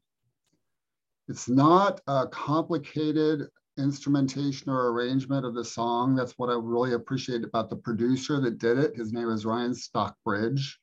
it's 1.27 1.49
not 1.49 1.99
a 2.07 2.27
complicated 2.27 3.49
instrumentation 3.77 4.71
or 4.71 4.91
arrangement 4.91 5.45
of 5.45 5.53
the 5.53 5.65
song. 5.65 6.15
That's 6.15 6.33
what 6.37 6.49
I 6.49 6.53
really 6.53 6.93
appreciate 6.93 7.43
about 7.43 7.69
the 7.69 7.75
producer 7.75 8.39
that 8.41 8.57
did 8.57 8.77
it. 8.77 8.95
His 8.95 9.11
name 9.11 9.29
is 9.29 9.45
Ryan 9.45 9.75
Stockbridge. 9.75 10.79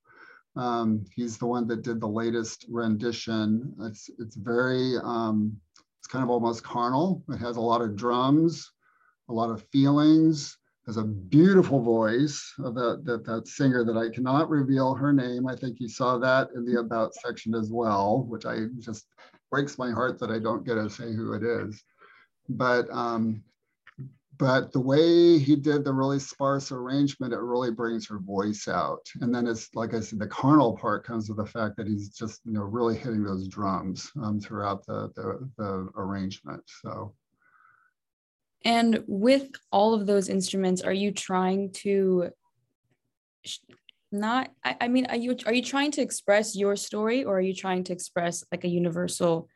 Um, 0.56 1.04
he's 1.14 1.36
the 1.38 1.46
one 1.46 1.66
that 1.68 1.82
did 1.82 2.00
the 2.00 2.08
latest 2.08 2.66
rendition. 2.68 3.74
It's 3.80 4.08
it's 4.18 4.36
very 4.36 4.96
um, 5.02 5.56
it's 5.98 6.06
kind 6.06 6.22
of 6.22 6.30
almost 6.30 6.62
carnal. 6.62 7.22
It 7.28 7.38
has 7.38 7.56
a 7.56 7.60
lot 7.60 7.80
of 7.80 7.96
drums, 7.96 8.70
a 9.28 9.32
lot 9.32 9.50
of 9.50 9.66
feelings. 9.72 10.56
Has 10.86 10.98
a 10.98 11.02
beautiful 11.02 11.80
voice 11.80 12.52
of 12.58 12.74
that, 12.74 13.06
that 13.06 13.24
that 13.24 13.48
singer 13.48 13.84
that 13.84 13.96
I 13.96 14.10
cannot 14.10 14.50
reveal 14.50 14.94
her 14.94 15.14
name. 15.14 15.48
I 15.48 15.56
think 15.56 15.80
you 15.80 15.88
saw 15.88 16.18
that 16.18 16.50
in 16.54 16.66
the 16.66 16.78
about 16.78 17.14
section 17.14 17.54
as 17.54 17.72
well, 17.72 18.26
which 18.28 18.44
I 18.44 18.66
just 18.80 19.06
breaks 19.50 19.78
my 19.78 19.90
heart 19.90 20.18
that 20.20 20.30
I 20.30 20.38
don't 20.38 20.66
get 20.66 20.74
to 20.74 20.90
say 20.90 21.14
who 21.14 21.32
it 21.32 21.42
is. 21.42 21.82
But 22.50 22.90
um, 22.90 23.42
but 24.38 24.72
the 24.72 24.80
way 24.80 25.38
he 25.38 25.56
did 25.56 25.84
the 25.84 25.92
really 25.92 26.18
sparse 26.18 26.72
arrangement, 26.72 27.32
it 27.32 27.40
really 27.40 27.70
brings 27.70 28.08
her 28.08 28.18
voice 28.18 28.68
out. 28.68 29.06
And 29.20 29.34
then 29.34 29.46
it's 29.46 29.74
like 29.74 29.94
I 29.94 30.00
said, 30.00 30.18
the 30.18 30.26
carnal 30.26 30.76
part 30.76 31.04
comes 31.04 31.28
with 31.28 31.38
the 31.38 31.46
fact 31.46 31.76
that 31.76 31.86
he's 31.86 32.08
just 32.08 32.40
you 32.44 32.52
know 32.52 32.62
really 32.62 32.96
hitting 32.96 33.22
those 33.22 33.48
drums 33.48 34.10
um, 34.22 34.40
throughout 34.40 34.86
the, 34.86 35.10
the, 35.14 35.50
the 35.56 35.88
arrangement. 35.96 36.62
So. 36.82 37.14
And 38.64 39.04
with 39.06 39.50
all 39.70 39.92
of 39.92 40.06
those 40.06 40.30
instruments, 40.30 40.80
are 40.80 40.92
you 40.92 41.12
trying 41.12 41.72
to 41.72 42.30
not? 44.10 44.50
I, 44.64 44.76
I 44.82 44.88
mean, 44.88 45.06
are 45.06 45.16
you 45.16 45.36
are 45.44 45.52
you 45.52 45.62
trying 45.62 45.90
to 45.92 46.02
express 46.02 46.56
your 46.56 46.74
story, 46.76 47.24
or 47.24 47.38
are 47.38 47.42
you 47.42 47.54
trying 47.54 47.84
to 47.84 47.92
express 47.92 48.42
like 48.50 48.64
a 48.64 48.68
universal 48.68 49.48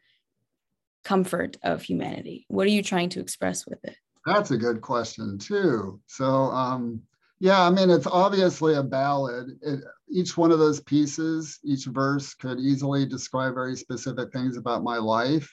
comfort 1.05 1.57
of 1.63 1.83
humanity? 1.83 2.45
What 2.49 2.67
are 2.67 2.71
you 2.71 2.83
trying 2.83 3.09
to 3.11 3.21
express 3.21 3.67
with 3.67 3.83
it? 3.85 3.97
That's 4.29 4.51
a 4.51 4.59
good 4.59 4.83
question 4.83 5.39
too. 5.39 5.99
So 6.07 6.27
um, 6.27 7.01
yeah, 7.41 7.63
I 7.63 7.71
mean, 7.71 7.89
it's 7.89 8.07
obviously 8.07 8.75
a 8.75 8.83
ballad. 8.83 9.59
It, 9.63 9.81
each 10.11 10.37
one 10.37 10.53
of 10.53 10.59
those 10.59 10.81
pieces, 10.81 11.59
each 11.65 11.87
verse 11.87 12.35
could 12.35 12.59
easily 12.59 13.07
describe 13.07 13.55
very 13.55 13.75
specific 13.75 14.31
things 14.31 14.59
about 14.59 14.83
my 14.83 14.99
life, 14.99 15.51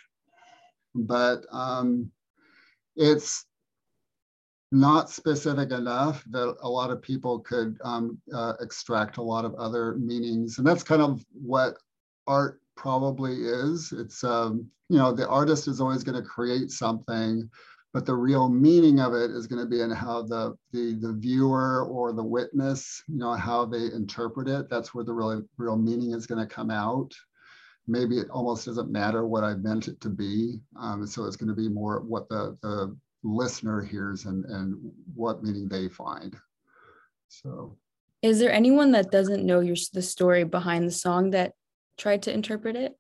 but 0.93 1.45
um, 1.53 2.11
it's 2.97 3.45
not 4.73 5.09
specific 5.09 5.71
enough 5.71 6.25
that 6.31 6.57
a 6.61 6.69
lot 6.69 6.91
of 6.91 7.01
people 7.01 7.39
could 7.39 7.77
um, 7.81 8.17
uh, 8.33 8.53
extract 8.59 9.15
a 9.17 9.21
lot 9.21 9.45
of 9.45 9.55
other 9.55 9.93
meanings. 9.95 10.57
And 10.57 10.67
that's 10.67 10.83
kind 10.83 11.01
of 11.01 11.23
what 11.31 11.77
art 12.27 12.59
probably 12.75 13.35
is. 13.45 13.93
It's, 13.93 14.21
um, 14.25 14.69
you 14.89 14.97
know, 14.97 15.13
the 15.13 15.29
artist 15.29 15.69
is 15.69 15.79
always 15.79 16.03
going 16.03 16.21
to 16.21 16.27
create 16.27 16.71
something 16.71 17.49
but 17.95 18.05
the 18.05 18.13
real 18.13 18.49
meaning 18.49 18.99
of 18.99 19.13
it 19.13 19.31
is 19.31 19.47
going 19.47 19.63
to 19.63 19.69
be 19.69 19.79
in 19.79 19.89
how 19.89 20.21
the, 20.21 20.53
the, 20.73 20.97
the 20.99 21.13
viewer 21.13 21.85
or 21.85 22.11
the 22.11 22.21
witness, 22.21 23.01
you 23.07 23.17
know, 23.17 23.31
how 23.31 23.63
they 23.63 23.85
interpret 23.85 24.49
it. 24.49 24.69
That's 24.69 24.93
where 24.93 25.05
the 25.05 25.13
real, 25.13 25.41
real 25.55 25.77
meaning 25.77 26.11
is 26.11 26.27
going 26.27 26.45
to 26.45 26.53
come 26.53 26.69
out. 26.69 27.13
Maybe 27.87 28.17
it 28.17 28.29
almost 28.29 28.65
doesn't 28.65 28.91
matter 28.91 29.25
what 29.25 29.45
I 29.45 29.53
meant 29.53 29.87
it 29.87 30.01
to 30.01 30.09
be. 30.09 30.59
Um, 30.77 31.07
so 31.07 31.23
it's 31.23 31.37
going 31.37 31.47
to 31.47 31.55
be 31.55 31.69
more 31.69 32.01
what 32.01 32.27
the, 32.27 32.57
the 32.61 32.93
listener 33.23 33.81
hears 33.81 34.25
and, 34.25 34.43
and 34.43 34.75
what 35.15 35.41
meaning 35.41 35.69
they 35.69 35.87
find. 35.87 36.35
So 37.29 37.77
is 38.21 38.39
there 38.39 38.51
anyone 38.51 38.91
that 38.91 39.09
doesn't 39.09 39.45
know 39.45 39.61
your 39.61 39.77
the 39.93 40.01
story 40.01 40.43
behind 40.43 40.85
the 40.85 40.91
song 40.91 41.29
that 41.29 41.53
tried 41.97 42.23
to 42.23 42.33
interpret 42.33 42.75
it? 42.75 42.97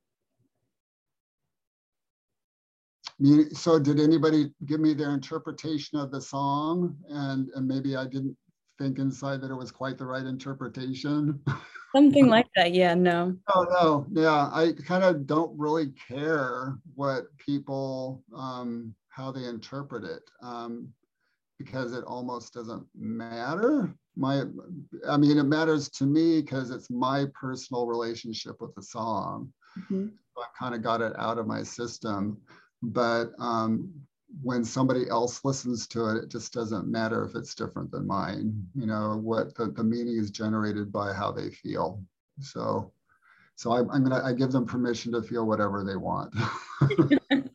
So 3.53 3.79
did 3.79 3.99
anybody 3.99 4.51
give 4.65 4.79
me 4.79 4.93
their 4.93 5.11
interpretation 5.11 5.97
of 5.97 6.11
the 6.11 6.21
song? 6.21 6.97
And 7.09 7.49
and 7.55 7.67
maybe 7.67 7.95
i 7.95 8.05
didn't 8.05 8.35
think 8.77 8.99
inside 8.99 9.41
that 9.41 9.51
it 9.51 9.55
was 9.55 9.71
quite 9.71 9.97
the 9.97 10.05
right 10.05 10.25
interpretation. 10.25 11.39
Something 11.95 12.27
like 12.27 12.47
that 12.55 12.73
yeah 12.73 12.93
no. 12.93 13.35
Oh 13.53 13.65
no 13.69 14.05
yeah 14.11 14.49
i 14.51 14.73
kind 14.85 15.03
of 15.03 15.25
don't 15.25 15.57
really 15.57 15.91
care 16.09 16.77
what 16.95 17.25
people 17.37 18.23
um 18.35 18.93
how 19.09 19.31
they 19.31 19.45
interpret 19.45 20.03
it 20.03 20.23
um 20.41 20.89
because 21.57 21.93
it 21.93 22.03
almost 22.03 22.53
doesn't 22.53 22.85
matter. 22.93 23.95
My 24.17 24.43
i 25.07 25.15
mean 25.15 25.37
it 25.37 25.43
matters 25.43 25.89
to 25.91 26.05
me 26.05 26.41
because 26.41 26.69
it's 26.69 26.89
my 26.89 27.27
personal 27.33 27.87
relationship 27.87 28.59
with 28.59 28.75
the 28.75 28.83
song. 28.83 29.53
Mm-hmm. 29.79 30.07
So 30.35 30.41
I 30.41 30.47
kind 30.59 30.75
of 30.75 30.81
got 30.81 30.99
it 30.99 31.13
out 31.17 31.37
of 31.37 31.47
my 31.47 31.63
system. 31.63 32.37
But 32.91 33.31
um, 33.39 33.93
when 34.41 34.63
somebody 34.63 35.09
else 35.09 35.43
listens 35.43 35.87
to 35.87 36.07
it, 36.07 36.23
it 36.23 36.29
just 36.29 36.53
doesn't 36.53 36.87
matter 36.87 37.23
if 37.23 37.35
it's 37.35 37.55
different 37.55 37.91
than 37.91 38.07
mine. 38.07 38.67
You 38.75 38.85
know, 38.85 39.17
what 39.21 39.55
the, 39.55 39.67
the 39.67 39.83
meaning 39.83 40.17
is 40.17 40.31
generated 40.31 40.91
by 40.91 41.13
how 41.13 41.31
they 41.31 41.49
feel. 41.49 42.03
So, 42.41 42.91
so 43.55 43.71
I, 43.71 43.79
I'm 43.79 44.03
gonna 44.03 44.21
I 44.23 44.33
give 44.33 44.51
them 44.51 44.65
permission 44.65 45.13
to 45.13 45.21
feel 45.21 45.45
whatever 45.45 45.83
they 45.83 45.95
want. 45.95 46.33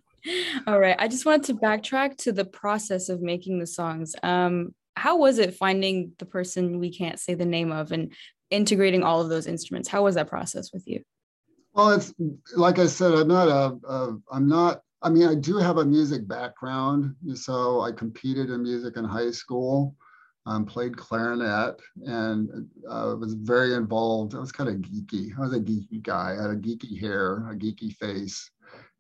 All 0.67 0.79
right. 0.79 0.97
I 0.99 1.09
just 1.09 1.27
wanted 1.27 1.45
to 1.45 1.55
backtrack 1.55 2.17
to 2.19 2.33
the 2.33 2.45
process 2.45 3.09
of 3.09 3.23
making 3.23 3.59
the 3.59 3.67
songs. 3.67 4.15
Um, 4.23 4.75
how 4.97 5.17
was 5.17 5.39
it 5.39 5.55
finding 5.55 6.13
the 6.19 6.27
person 6.27 6.79
we 6.79 6.93
can't 6.93 7.19
say 7.19 7.35
the 7.35 7.47
name 7.47 7.73
of 7.73 7.93
and 7.93 8.13
integrating 8.51 9.03
all 9.03 9.21
of 9.21 9.29
those 9.29 9.47
instruments? 9.47 9.89
How 9.89 10.05
was 10.05 10.17
that 10.17 10.29
process 10.29 10.73
with 10.73 10.87
you? 10.87 11.03
Well, 11.73 11.93
it's 11.93 12.13
like 12.55 12.79
I 12.79 12.87
said, 12.87 13.13
I'm 13.13 13.29
not 13.29 13.49
a, 13.49 13.87
a 13.87 14.19
I'm 14.31 14.49
not 14.49 14.83
I 15.03 15.09
mean, 15.09 15.27
I 15.27 15.35
do 15.35 15.57
have 15.57 15.79
a 15.79 15.85
music 15.85 16.29
background. 16.29 17.15
So 17.35 17.81
I 17.81 17.93
competed 17.93 18.51
in 18.51 18.63
music 18.63 18.97
in 18.97 19.05
high 19.05 19.31
school, 19.31 19.95
um, 20.47 20.67
played 20.67 20.97
clarinet, 20.97 21.81
and 22.05 22.69
uh, 22.89 23.17
was 23.19 23.35
very 23.35 23.75
involved. 23.75 24.35
I 24.35 24.39
was 24.39 24.53
kind 24.53 24.69
of 24.69 24.77
geeky. 24.77 25.31
I 25.37 25.41
was 25.41 25.55
a 25.55 25.61
geeky 25.61 26.03
guy. 26.03 26.37
I 26.39 26.43
had 26.43 26.51
a 26.51 26.57
geeky 26.57 27.01
hair, 27.01 27.49
a 27.51 27.55
geeky 27.55 27.95
face. 27.97 28.51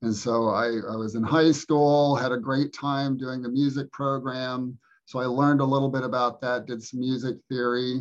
And 0.02 0.14
so 0.14 0.49
I, 0.49 0.66
I 0.66 0.97
was 0.97 1.14
in 1.14 1.23
high 1.23 1.52
school, 1.52 2.16
had 2.16 2.33
a 2.33 2.38
great 2.38 2.73
time 2.73 3.19
doing 3.19 3.42
the 3.42 3.50
music 3.50 3.92
program. 3.92 4.78
So 5.04 5.19
I 5.19 5.26
learned 5.26 5.61
a 5.61 5.64
little 5.64 5.90
bit 5.90 6.04
about 6.04 6.40
that, 6.40 6.66
did 6.66 6.83
some 6.83 7.00
music 7.00 7.37
theory. 7.50 8.00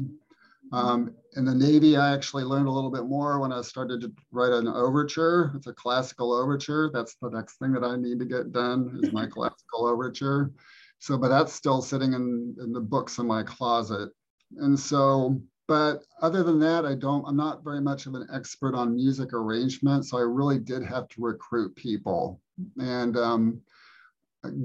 Um, 0.72 1.16
in 1.36 1.46
the 1.46 1.54
Navy, 1.54 1.98
I 1.98 2.14
actually 2.14 2.44
learned 2.44 2.68
a 2.68 2.72
little 2.72 2.92
bit 2.92 3.06
more 3.06 3.40
when 3.40 3.52
I 3.52 3.62
started 3.62 4.02
to 4.02 4.12
write 4.32 4.52
an 4.52 4.68
overture. 4.68 5.52
It's 5.56 5.68
a 5.68 5.74
classical 5.74 6.34
overture. 6.34 6.90
That's 6.94 7.16
the 7.16 7.30
next 7.30 7.58
thing 7.58 7.72
that 7.74 7.84
I 7.84 7.96
need 7.96 8.20
to 8.20 8.26
get 8.26 8.52
done 8.52 9.00
is 9.02 9.12
my 9.12 9.26
classical 9.28 9.88
overture. 9.88 10.52
So, 11.00 11.18
but 11.18 11.30
that's 11.30 11.54
still 11.54 11.82
sitting 11.82 12.14
in, 12.14 12.56
in 12.62 12.74
the 12.74 12.82
books 12.82 13.18
in 13.18 13.28
my 13.28 13.44
closet. 13.44 14.10
And 14.58 14.78
so, 14.78 15.42
but 15.68 16.04
other 16.22 16.44
than 16.44 16.60
that, 16.60 16.86
I 16.86 16.96
don't, 16.96 17.26
I'm 17.28 17.38
not 17.38 17.64
very 17.64 17.80
much 17.80 18.06
of 18.06 18.16
an 18.16 18.28
expert 18.34 18.76
on 18.76 18.96
music 18.96 19.34
arrangement. 19.34 20.06
So 20.06 20.18
I 20.18 20.22
really 20.22 20.60
did 20.60 20.84
have 20.84 21.08
to 21.10 21.22
recruit 21.22 21.76
people. 21.76 22.42
And 22.80 23.16
um, 23.18 23.62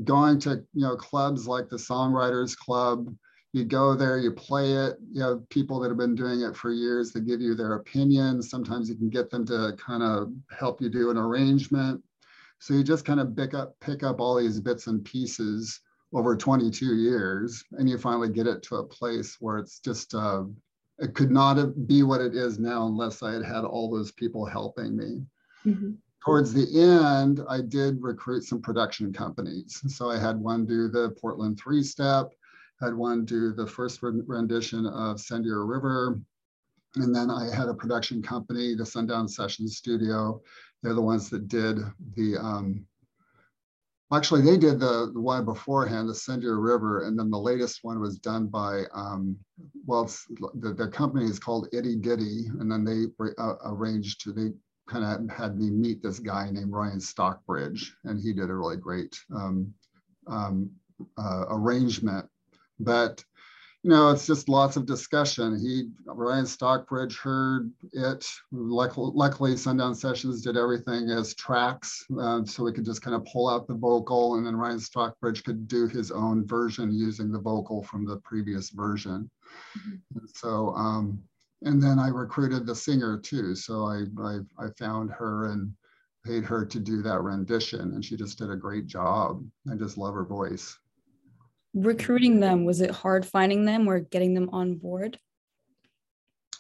going 0.05 0.39
to, 0.41 0.65
you 0.73 0.87
know, 0.87 0.97
clubs 0.97 1.47
like 1.47 1.69
the 1.69 1.77
Songwriters 1.77 2.57
Club, 2.57 3.15
you 3.55 3.65
go 3.65 3.95
there, 3.95 4.19
you 4.19 4.33
play 4.33 4.73
it. 4.73 4.97
You 5.13 5.23
have 5.23 5.49
people 5.49 5.79
that 5.81 5.89
have 5.89 5.97
been 5.97 6.17
doing 6.17 6.41
it 6.41 6.57
for 6.57 6.73
years 6.73 7.13
that 7.13 7.25
give 7.25 7.41
you 7.41 7.55
their 7.55 7.75
opinions. 7.75 8.51
Sometimes 8.51 8.89
you 8.89 8.97
can 8.97 9.09
get 9.09 9.31
them 9.31 9.47
to 9.47 9.77
kind 9.79 10.03
of 10.03 10.33
help 10.51 10.81
you 10.81 10.89
do 10.89 11.11
an 11.11 11.17
arrangement. 11.17 12.03
So 12.59 12.75
you 12.75 12.83
just 12.83 13.05
kind 13.05 13.21
of 13.21 13.37
pick 13.37 13.55
up, 13.55 13.79
pick 13.79 14.03
up 14.03 14.19
all 14.19 14.37
these 14.37 14.59
bits 14.59 14.89
and 14.89 15.05
pieces 15.05 15.81
over 16.13 16.37
22 16.37 16.97
years, 16.97 17.63
and 17.73 17.89
you 17.89 17.97
finally 17.97 18.29
get 18.29 18.49
it 18.49 18.61
to 18.65 18.77
a 18.77 18.85
place 18.85 19.37
where 19.39 19.59
it's 19.59 19.79
just, 19.79 20.15
uh, 20.15 20.43
it 20.99 21.15
could 21.15 21.31
not 21.31 21.87
be 21.87 22.03
what 22.03 22.21
it 22.21 22.35
is 22.35 22.59
now 22.59 22.87
unless 22.87 23.23
I 23.23 23.35
had 23.35 23.45
had 23.45 23.65
all 23.65 23.89
those 23.89 24.11
people 24.11 24.45
helping 24.45 24.97
me. 24.97 25.23
Mm-hmm. 25.65 25.93
Towards 26.25 26.53
the 26.53 26.67
end, 26.81 27.41
I 27.49 27.61
did 27.61 28.03
recruit 28.03 28.43
some 28.43 28.61
production 28.61 29.13
companies. 29.13 29.81
So 29.95 30.11
I 30.11 30.19
had 30.19 30.41
one 30.41 30.67
do 30.67 30.89
the 30.89 31.11
Portland 31.21 31.61
three 31.61 31.85
step 31.85 32.33
had 32.85 32.95
one 32.95 33.25
do 33.25 33.53
the 33.53 33.67
first 33.67 34.01
rendition 34.03 34.87
of 34.87 35.21
Send 35.21 35.45
You 35.47 35.63
River. 35.63 36.21
And 36.97 37.15
then 37.15 37.31
I 37.31 37.53
had 37.55 37.69
a 37.69 37.75
production 37.75 38.23
company, 38.23 38.75
the 38.75 38.87
Sundown 38.87 39.27
Sessions 39.27 39.79
Studio. 39.79 40.41
They're 40.83 40.95
the 40.95 41.03
ones 41.03 41.31
that 41.31 41.49
did 41.49 41.79
the, 42.15 42.37
um, 42.37 42.87
actually 44.13 44.43
they 44.43 44.59
did 44.59 44.79
the, 44.79 45.11
the 45.13 45.21
one 45.21 45.45
beforehand, 45.45 46.09
the 46.09 46.15
Send 46.15 46.43
You 46.43 46.55
River. 46.55 47.07
And 47.07 47.19
then 47.19 47.31
the 47.31 47.39
latest 47.39 47.81
one 47.83 48.01
was 48.01 48.19
done 48.19 48.47
by, 48.47 48.83
um, 48.95 49.37
well, 49.87 50.05
the, 50.61 50.75
the 50.75 50.89
company 50.89 51.25
is 51.25 51.39
called 51.39 51.69
Itty 51.73 51.97
Ditty. 51.97 52.47
And 52.61 52.71
then 52.71 52.85
they 52.85 53.07
uh, 53.39 53.55
arranged 53.65 54.21
to, 54.23 54.33
they 54.33 54.51
kind 54.87 55.05
of 55.05 55.35
had 55.35 55.59
me 55.59 55.71
meet 55.71 56.03
this 56.03 56.19
guy 56.19 56.51
named 56.51 56.71
Ryan 56.71 57.01
Stockbridge. 57.01 57.97
And 58.05 58.21
he 58.21 58.33
did 58.33 58.51
a 58.51 58.55
really 58.55 58.77
great 58.77 59.19
um, 59.35 59.73
um, 60.29 60.71
uh, 61.19 61.47
arrangement 61.49 62.29
but 62.79 63.25
you 63.85 63.91
know, 63.91 64.09
it's 64.09 64.27
just 64.27 64.49
lots 64.49 64.79
of 64.79 64.87
discussion. 64.87 65.61
He, 65.61 65.91
Ryan 66.07 66.47
Stockbridge 66.47 67.19
heard 67.19 67.71
it. 67.93 68.27
Luckily, 68.51 69.59
Sundown 69.59 69.95
Sessions 69.95 70.41
did 70.41 70.57
everything 70.57 71.11
as 71.11 71.35
tracks, 71.35 72.03
uh, 72.19 72.47
so 72.47 72.65
we 72.65 72.73
could 72.73 72.87
just 72.87 73.03
kind 73.03 73.15
of 73.15 73.27
pull 73.27 73.47
out 73.47 73.69
the 73.69 73.75
vocal, 73.75 74.37
and 74.37 74.47
then 74.47 74.57
Ryan 74.57 74.81
Stockbridge 74.81 75.45
could 75.45 75.69
do 75.69 75.87
his 75.87 76.11
own 76.11 76.47
version 76.47 76.95
using 76.95 77.31
the 77.31 77.39
vocal 77.39 77.83
from 77.83 78.07
the 78.07 78.17
previous 78.25 78.71
version. 78.71 79.31
Mm-hmm. 79.79 80.25
So, 80.35 80.71
um, 80.75 81.23
and 81.61 81.83
then 81.83 81.99
I 81.99 82.09
recruited 82.09 82.65
the 82.65 82.75
singer 82.75 83.19
too. 83.19 83.55
So 83.55 83.85
I, 83.85 84.05
I, 84.19 84.39
I 84.59 84.69
found 84.79 85.11
her 85.11 85.53
and 85.53 85.71
paid 86.25 86.45
her 86.45 86.65
to 86.65 86.81
do 86.81 87.03
that 87.03 87.21
rendition, 87.21 87.81
and 87.81 88.03
she 88.03 88.17
just 88.17 88.39
did 88.39 88.51
a 88.51 88.57
great 88.57 88.87
job. 88.87 89.45
I 89.71 89.75
just 89.75 89.99
love 89.99 90.15
her 90.15 90.25
voice 90.25 90.79
recruiting 91.75 92.41
them 92.41 92.65
was 92.65 92.81
it 92.81 92.91
hard 92.91 93.27
finding 93.27 93.65
them 93.65 93.89
or 93.89 94.01
getting 94.01 94.33
them 94.33 94.49
on 94.53 94.77
board? 94.77 95.19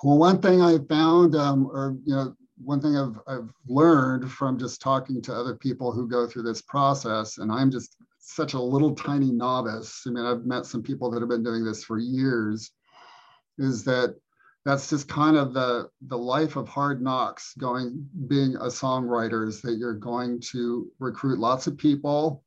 Well 0.02 0.18
one 0.18 0.40
thing 0.42 0.60
i 0.60 0.76
found 0.88 1.34
um, 1.36 1.66
or 1.66 1.96
you 2.04 2.14
know 2.14 2.34
one 2.62 2.80
thing 2.80 2.96
I've, 2.96 3.18
I've 3.26 3.50
learned 3.66 4.30
from 4.30 4.58
just 4.58 4.80
talking 4.80 5.20
to 5.22 5.34
other 5.34 5.56
people 5.56 5.92
who 5.92 6.08
go 6.08 6.26
through 6.26 6.42
this 6.42 6.62
process 6.62 7.38
and 7.38 7.50
i'm 7.50 7.70
just 7.70 7.96
such 8.18 8.54
a 8.54 8.60
little 8.60 8.94
tiny 8.94 9.30
novice. 9.30 10.02
I 10.06 10.10
mean 10.10 10.24
i've 10.24 10.44
met 10.44 10.66
some 10.66 10.82
people 10.82 11.10
that 11.10 11.20
have 11.20 11.28
been 11.28 11.42
doing 11.42 11.64
this 11.64 11.84
for 11.84 11.98
years 11.98 12.70
is 13.58 13.84
that 13.84 14.16
that's 14.64 14.88
just 14.88 15.08
kind 15.08 15.36
of 15.36 15.52
the 15.54 15.88
the 16.08 16.18
life 16.18 16.56
of 16.56 16.68
hard 16.68 17.02
knocks 17.02 17.54
going 17.58 18.06
being 18.28 18.56
a 18.56 18.66
songwriter 18.66 19.46
is 19.46 19.60
that 19.62 19.76
you're 19.78 19.94
going 19.94 20.40
to 20.52 20.90
recruit 20.98 21.38
lots 21.38 21.66
of 21.66 21.76
people 21.76 22.42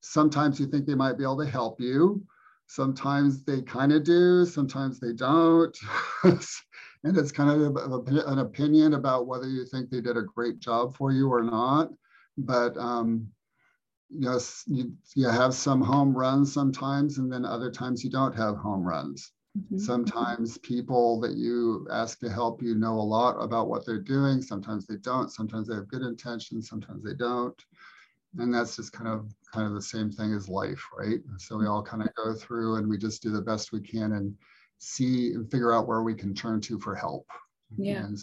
Sometimes 0.00 0.58
you 0.58 0.66
think 0.66 0.86
they 0.86 0.94
might 0.94 1.18
be 1.18 1.24
able 1.24 1.38
to 1.38 1.50
help 1.50 1.80
you. 1.80 2.24
Sometimes 2.66 3.42
they 3.44 3.62
kind 3.62 3.92
of 3.92 4.04
do, 4.04 4.46
sometimes 4.46 5.00
they 5.00 5.12
don't. 5.12 5.76
and 6.24 7.16
it's 7.16 7.32
kind 7.32 7.50
of 7.50 7.76
a, 7.76 8.30
an 8.30 8.38
opinion 8.38 8.94
about 8.94 9.26
whether 9.26 9.48
you 9.48 9.64
think 9.66 9.90
they 9.90 10.00
did 10.00 10.16
a 10.16 10.22
great 10.22 10.60
job 10.60 10.94
for 10.96 11.10
you 11.10 11.28
or 11.32 11.42
not. 11.42 11.90
But 12.38 12.76
um, 12.76 13.28
yes, 14.08 14.64
you, 14.66 14.92
you 15.16 15.28
have 15.28 15.54
some 15.54 15.82
home 15.82 16.16
runs 16.16 16.52
sometimes, 16.52 17.18
and 17.18 17.30
then 17.30 17.44
other 17.44 17.70
times 17.70 18.04
you 18.04 18.10
don't 18.10 18.34
have 18.34 18.56
home 18.56 18.84
runs. 18.84 19.32
Mm-hmm. 19.58 19.78
Sometimes 19.78 20.58
people 20.58 21.20
that 21.20 21.32
you 21.32 21.88
ask 21.90 22.20
to 22.20 22.30
help 22.30 22.62
you 22.62 22.76
know 22.76 22.94
a 22.94 23.02
lot 23.02 23.32
about 23.42 23.68
what 23.68 23.84
they're 23.84 23.98
doing. 23.98 24.40
Sometimes 24.40 24.86
they 24.86 24.96
don't. 24.96 25.32
Sometimes 25.32 25.66
they 25.66 25.74
have 25.74 25.88
good 25.88 26.02
intentions. 26.02 26.68
Sometimes 26.68 27.02
they 27.02 27.14
don't 27.14 27.60
and 28.38 28.54
that's 28.54 28.76
just 28.76 28.92
kind 28.92 29.08
of 29.08 29.32
kind 29.52 29.66
of 29.66 29.74
the 29.74 29.82
same 29.82 30.10
thing 30.10 30.32
as 30.32 30.48
life 30.48 30.84
right? 30.96 31.20
So 31.38 31.56
we 31.56 31.66
all 31.66 31.82
kind 31.82 32.02
of 32.02 32.14
go 32.14 32.34
through 32.34 32.76
and 32.76 32.88
we 32.88 32.96
just 32.98 33.22
do 33.22 33.30
the 33.30 33.42
best 33.42 33.72
we 33.72 33.80
can 33.80 34.12
and 34.12 34.34
see 34.78 35.32
and 35.32 35.50
figure 35.50 35.74
out 35.74 35.86
where 35.86 36.02
we 36.02 36.14
can 36.14 36.34
turn 36.34 36.60
to 36.62 36.78
for 36.78 36.94
help. 36.94 37.26
Yeah. 37.76 38.04
And, 38.04 38.18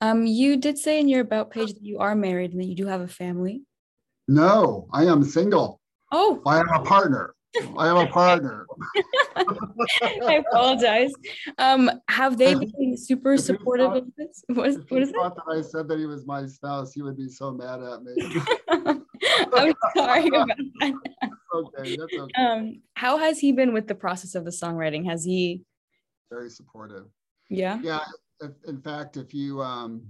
um 0.00 0.26
you 0.26 0.56
did 0.56 0.78
say 0.78 1.00
in 1.00 1.08
your 1.08 1.20
about 1.20 1.50
page 1.50 1.72
that 1.74 1.82
you 1.82 1.98
are 1.98 2.14
married 2.14 2.52
and 2.52 2.60
that 2.60 2.66
you 2.66 2.74
do 2.74 2.86
have 2.86 3.00
a 3.00 3.08
family. 3.08 3.62
No 4.28 4.88
i 4.92 5.04
am 5.04 5.22
single. 5.22 5.80
Oh. 6.12 6.42
I 6.46 6.56
have 6.56 6.66
a 6.74 6.82
partner 6.82 7.35
I 7.78 7.86
have 7.86 7.96
a 7.96 8.06
partner. 8.06 8.66
I 9.36 10.42
apologize. 10.46 11.12
Um, 11.58 11.90
have 12.08 12.38
they 12.38 12.54
been 12.54 12.96
super 12.96 13.36
supportive 13.36 13.86
thought, 13.86 13.96
of 13.98 14.06
this? 14.16 14.44
What 14.48 14.68
is, 14.68 14.78
what 14.88 15.02
is 15.02 15.10
thought 15.10 15.36
that 15.36 15.58
I 15.58 15.62
said 15.62 15.88
that 15.88 15.98
he 15.98 16.06
was 16.06 16.26
my 16.26 16.46
spouse, 16.46 16.92
he 16.92 17.02
would 17.02 17.16
be 17.16 17.28
so 17.28 17.52
mad 17.52 17.80
at 17.82 18.02
me. 18.02 18.42
I'm 19.54 19.74
sorry 19.96 20.26
about 20.28 20.48
that. 20.48 20.92
okay, 21.54 21.96
that's 21.96 22.14
okay. 22.14 22.42
Um, 22.42 22.82
how 22.94 23.18
has 23.18 23.38
he 23.38 23.52
been 23.52 23.72
with 23.72 23.86
the 23.86 23.94
process 23.94 24.34
of 24.34 24.44
the 24.44 24.50
songwriting? 24.50 25.06
Has 25.06 25.24
he? 25.24 25.62
Very 26.30 26.50
supportive. 26.50 27.06
Yeah. 27.48 27.78
Yeah. 27.82 28.00
In 28.66 28.80
fact, 28.80 29.16
if 29.16 29.32
you 29.32 29.62
um, 29.62 30.02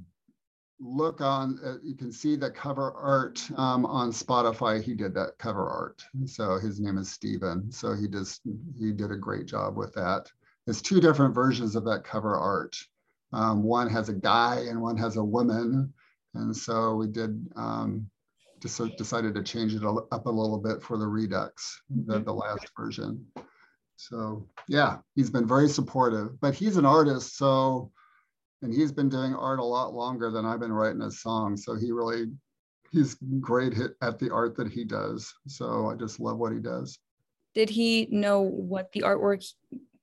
look 0.78 1.20
on, 1.20 1.58
uh, 1.64 1.76
you 1.82 1.94
can 1.94 2.12
see 2.12 2.36
the 2.36 2.50
cover 2.50 2.92
art 2.92 3.42
um, 3.56 3.86
on 3.86 4.10
Spotify. 4.10 4.82
He 4.82 4.94
did 4.94 5.14
that 5.14 5.38
cover 5.38 5.68
art. 5.68 6.02
So 6.26 6.58
his 6.58 6.80
name 6.80 6.98
is 6.98 7.10
Steven. 7.10 7.70
So 7.72 7.94
he 7.94 8.08
just, 8.08 8.42
he 8.78 8.92
did 8.92 9.10
a 9.10 9.16
great 9.16 9.46
job 9.46 9.76
with 9.76 9.94
that. 9.94 10.30
There's 10.64 10.82
two 10.82 11.00
different 11.00 11.34
versions 11.34 11.76
of 11.76 11.84
that 11.84 12.04
cover 12.04 12.36
art. 12.36 12.76
Um, 13.32 13.62
one 13.62 13.88
has 13.90 14.08
a 14.08 14.14
guy 14.14 14.66
and 14.68 14.80
one 14.80 14.96
has 14.96 15.16
a 15.16 15.24
woman. 15.24 15.92
And 16.34 16.54
so 16.54 16.94
we 16.94 17.06
did, 17.06 17.46
um, 17.56 18.10
just 18.60 18.80
decided 18.96 19.34
to 19.34 19.42
change 19.42 19.74
it 19.74 19.84
up 19.84 20.26
a 20.26 20.30
little 20.30 20.58
bit 20.58 20.82
for 20.82 20.96
the 20.98 21.06
Redux, 21.06 21.82
the, 21.90 22.20
the 22.20 22.32
last 22.32 22.68
version. 22.76 23.24
So 23.96 24.46
yeah, 24.68 24.98
he's 25.14 25.30
been 25.30 25.46
very 25.46 25.68
supportive, 25.68 26.40
but 26.40 26.54
he's 26.54 26.76
an 26.76 26.86
artist. 26.86 27.36
So 27.36 27.90
and 28.62 28.72
he's 28.72 28.92
been 28.92 29.08
doing 29.08 29.34
art 29.34 29.58
a 29.58 29.64
lot 29.64 29.94
longer 29.94 30.30
than 30.30 30.44
I've 30.44 30.60
been 30.60 30.72
writing 30.72 31.02
a 31.02 31.10
song. 31.10 31.56
So 31.56 31.74
he 31.74 31.92
really, 31.92 32.26
he's 32.92 33.16
great 33.40 33.74
at 34.02 34.18
the 34.18 34.30
art 34.30 34.56
that 34.56 34.70
he 34.70 34.84
does. 34.84 35.32
So 35.46 35.90
I 35.90 35.94
just 35.94 36.20
love 36.20 36.38
what 36.38 36.52
he 36.52 36.58
does. 36.58 36.98
Did 37.54 37.70
he 37.70 38.08
know 38.10 38.40
what 38.40 38.92
the 38.92 39.00
artwork, 39.00 39.44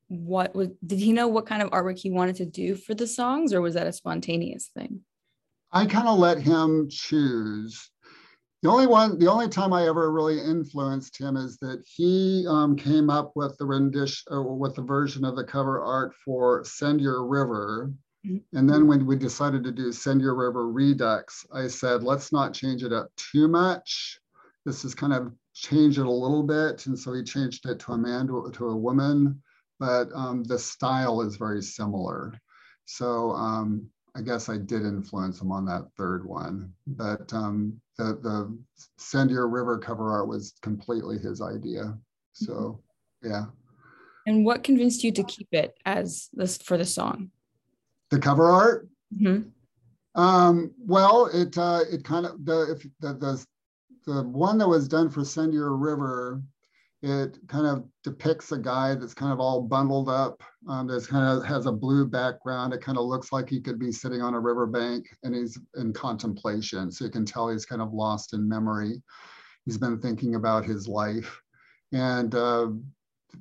what 0.08 0.56
was, 0.56 0.70
did 0.86 1.00
he 1.00 1.12
know 1.12 1.28
what 1.28 1.46
kind 1.46 1.62
of 1.62 1.70
artwork 1.72 2.00
he 2.00 2.12
wanted 2.12 2.36
to 2.38 2.46
do 2.46 2.76
for 2.76 2.94
the 2.94 3.08
songs 3.08 3.54
or 3.54 3.62
was 3.62 3.74
that 3.76 3.88
a 3.88 3.94
spontaneous 3.94 4.70
thing? 4.76 5.02
I 5.72 5.86
kind 5.86 6.08
of 6.08 6.20
let 6.20 6.38
him 6.40 6.88
choose. 6.90 7.90
The 8.62 8.70
only 8.70 8.88
one, 8.88 9.20
the 9.20 9.30
only 9.30 9.50
time 9.50 9.74
I 9.74 9.88
ever 9.88 10.10
really 10.12 10.40
influenced 10.40 11.20
him 11.20 11.36
is 11.36 11.58
that 11.58 11.84
he 11.86 12.46
um, 12.48 12.78
came 12.78 13.10
up 13.10 13.34
with 13.36 13.58
the 13.58 13.66
rendition 13.66 14.32
or 14.32 14.56
with 14.56 14.76
the 14.76 14.84
version 14.84 15.26
of 15.26 15.36
the 15.36 15.44
cover 15.44 15.82
art 15.82 16.14
for 16.24 16.64
Send 16.64 17.02
Your 17.02 17.28
River. 17.28 17.92
Mm-hmm. 18.26 18.58
And 18.58 18.70
then 18.70 18.88
when 18.88 19.06
we 19.06 19.16
decided 19.16 19.64
to 19.64 19.72
do 19.72 19.92
Send 19.92 20.22
Your 20.22 20.36
River 20.36 20.70
Redux, 20.70 21.46
I 21.54 21.68
said, 21.68 22.04
let's 22.04 22.32
not 22.32 22.54
change 22.54 22.84
it 22.84 22.94
up 22.94 23.10
too 23.18 23.48
much. 23.48 24.20
This 24.66 24.86
is 24.86 24.96
kind 24.96 25.14
of 25.14 25.34
change 25.54 26.00
it 26.00 26.06
a 26.06 26.12
little 26.12 26.44
bit. 26.44 26.86
And 26.88 26.98
so 26.98 27.14
he 27.14 27.24
changed 27.24 27.68
it 27.68 27.80
to 27.80 27.94
a 27.94 27.98
man 27.98 28.28
to, 28.28 28.50
to 28.54 28.70
a 28.70 28.78
woman, 28.78 29.42
but 29.80 30.08
um, 30.16 30.44
the 30.44 30.58
style 30.58 31.22
is 31.22 31.36
very 31.36 31.62
similar. 31.62 32.34
So 32.86 33.32
um, 33.32 33.90
I 34.16 34.22
guess 34.22 34.48
I 34.48 34.58
did 34.58 34.84
influence 34.84 35.42
him 35.42 35.52
on 35.52 35.66
that 35.66 35.88
third 35.98 36.26
one, 36.26 36.72
but 36.86 37.32
um, 37.34 37.82
the 37.98 38.20
the 38.22 38.58
Send 38.98 39.32
Your 39.32 39.48
River 39.48 39.78
cover 39.78 40.12
art 40.12 40.28
was 40.28 40.54
completely 40.62 41.18
his 41.18 41.42
idea. 41.42 41.98
So, 42.34 42.82
yeah. 43.24 43.46
And 44.26 44.46
what 44.46 44.64
convinced 44.64 45.04
you 45.04 45.12
to 45.14 45.24
keep 45.24 45.48
it 45.52 45.78
as 45.86 46.30
this 46.34 46.58
for 46.58 46.78
the 46.78 46.86
song? 46.86 47.32
The 48.14 48.20
cover 48.20 48.50
art. 48.50 48.88
Mm-hmm. 49.16 49.50
Um, 50.20 50.72
well, 50.78 51.26
it 51.34 51.58
uh, 51.58 51.82
it 51.92 52.04
kind 52.04 52.26
of 52.26 52.46
the 52.46 52.74
if 52.74 52.84
the, 53.00 53.14
the 53.14 53.46
the 54.06 54.24
one 54.24 54.58
that 54.60 54.68
was 54.68 54.88
done 54.88 55.10
for 55.10 55.26
Send 55.26 55.54
Your 55.54 55.76
River 55.76 56.42
it 57.04 57.38
kind 57.50 57.68
of 57.68 57.84
depicts 58.06 58.54
a 58.54 58.58
guy 58.58 58.96
that's 58.96 59.14
kind 59.14 59.34
of 59.34 59.42
all 59.42 59.62
bundled 59.62 60.08
up. 60.08 60.42
Um, 60.70 60.88
that's 60.88 61.06
kind 61.06 61.26
of 61.26 61.46
has 61.46 61.66
a 61.66 61.72
blue 61.72 62.06
background. 62.06 62.74
It 62.74 62.80
kind 62.80 62.98
of 62.98 63.04
looks 63.04 63.34
like 63.34 63.50
he 63.50 63.60
could 63.60 63.78
be 63.78 63.92
sitting 63.92 64.22
on 64.22 64.36
a 64.36 64.40
riverbank 64.40 65.06
and 65.22 65.36
he's 65.36 65.60
in 65.76 65.92
contemplation. 65.92 66.90
So 66.94 67.04
you 67.04 67.12
can 67.12 67.26
tell 67.26 67.50
he's 67.50 67.66
kind 67.66 67.82
of 67.82 67.92
lost 67.92 68.34
in 68.34 68.48
memory. 68.48 69.04
He's 69.66 69.78
been 69.78 70.00
thinking 70.00 70.36
about 70.36 70.64
his 70.64 70.88
life. 70.88 71.42
And 71.92 72.34
uh, 72.34 72.70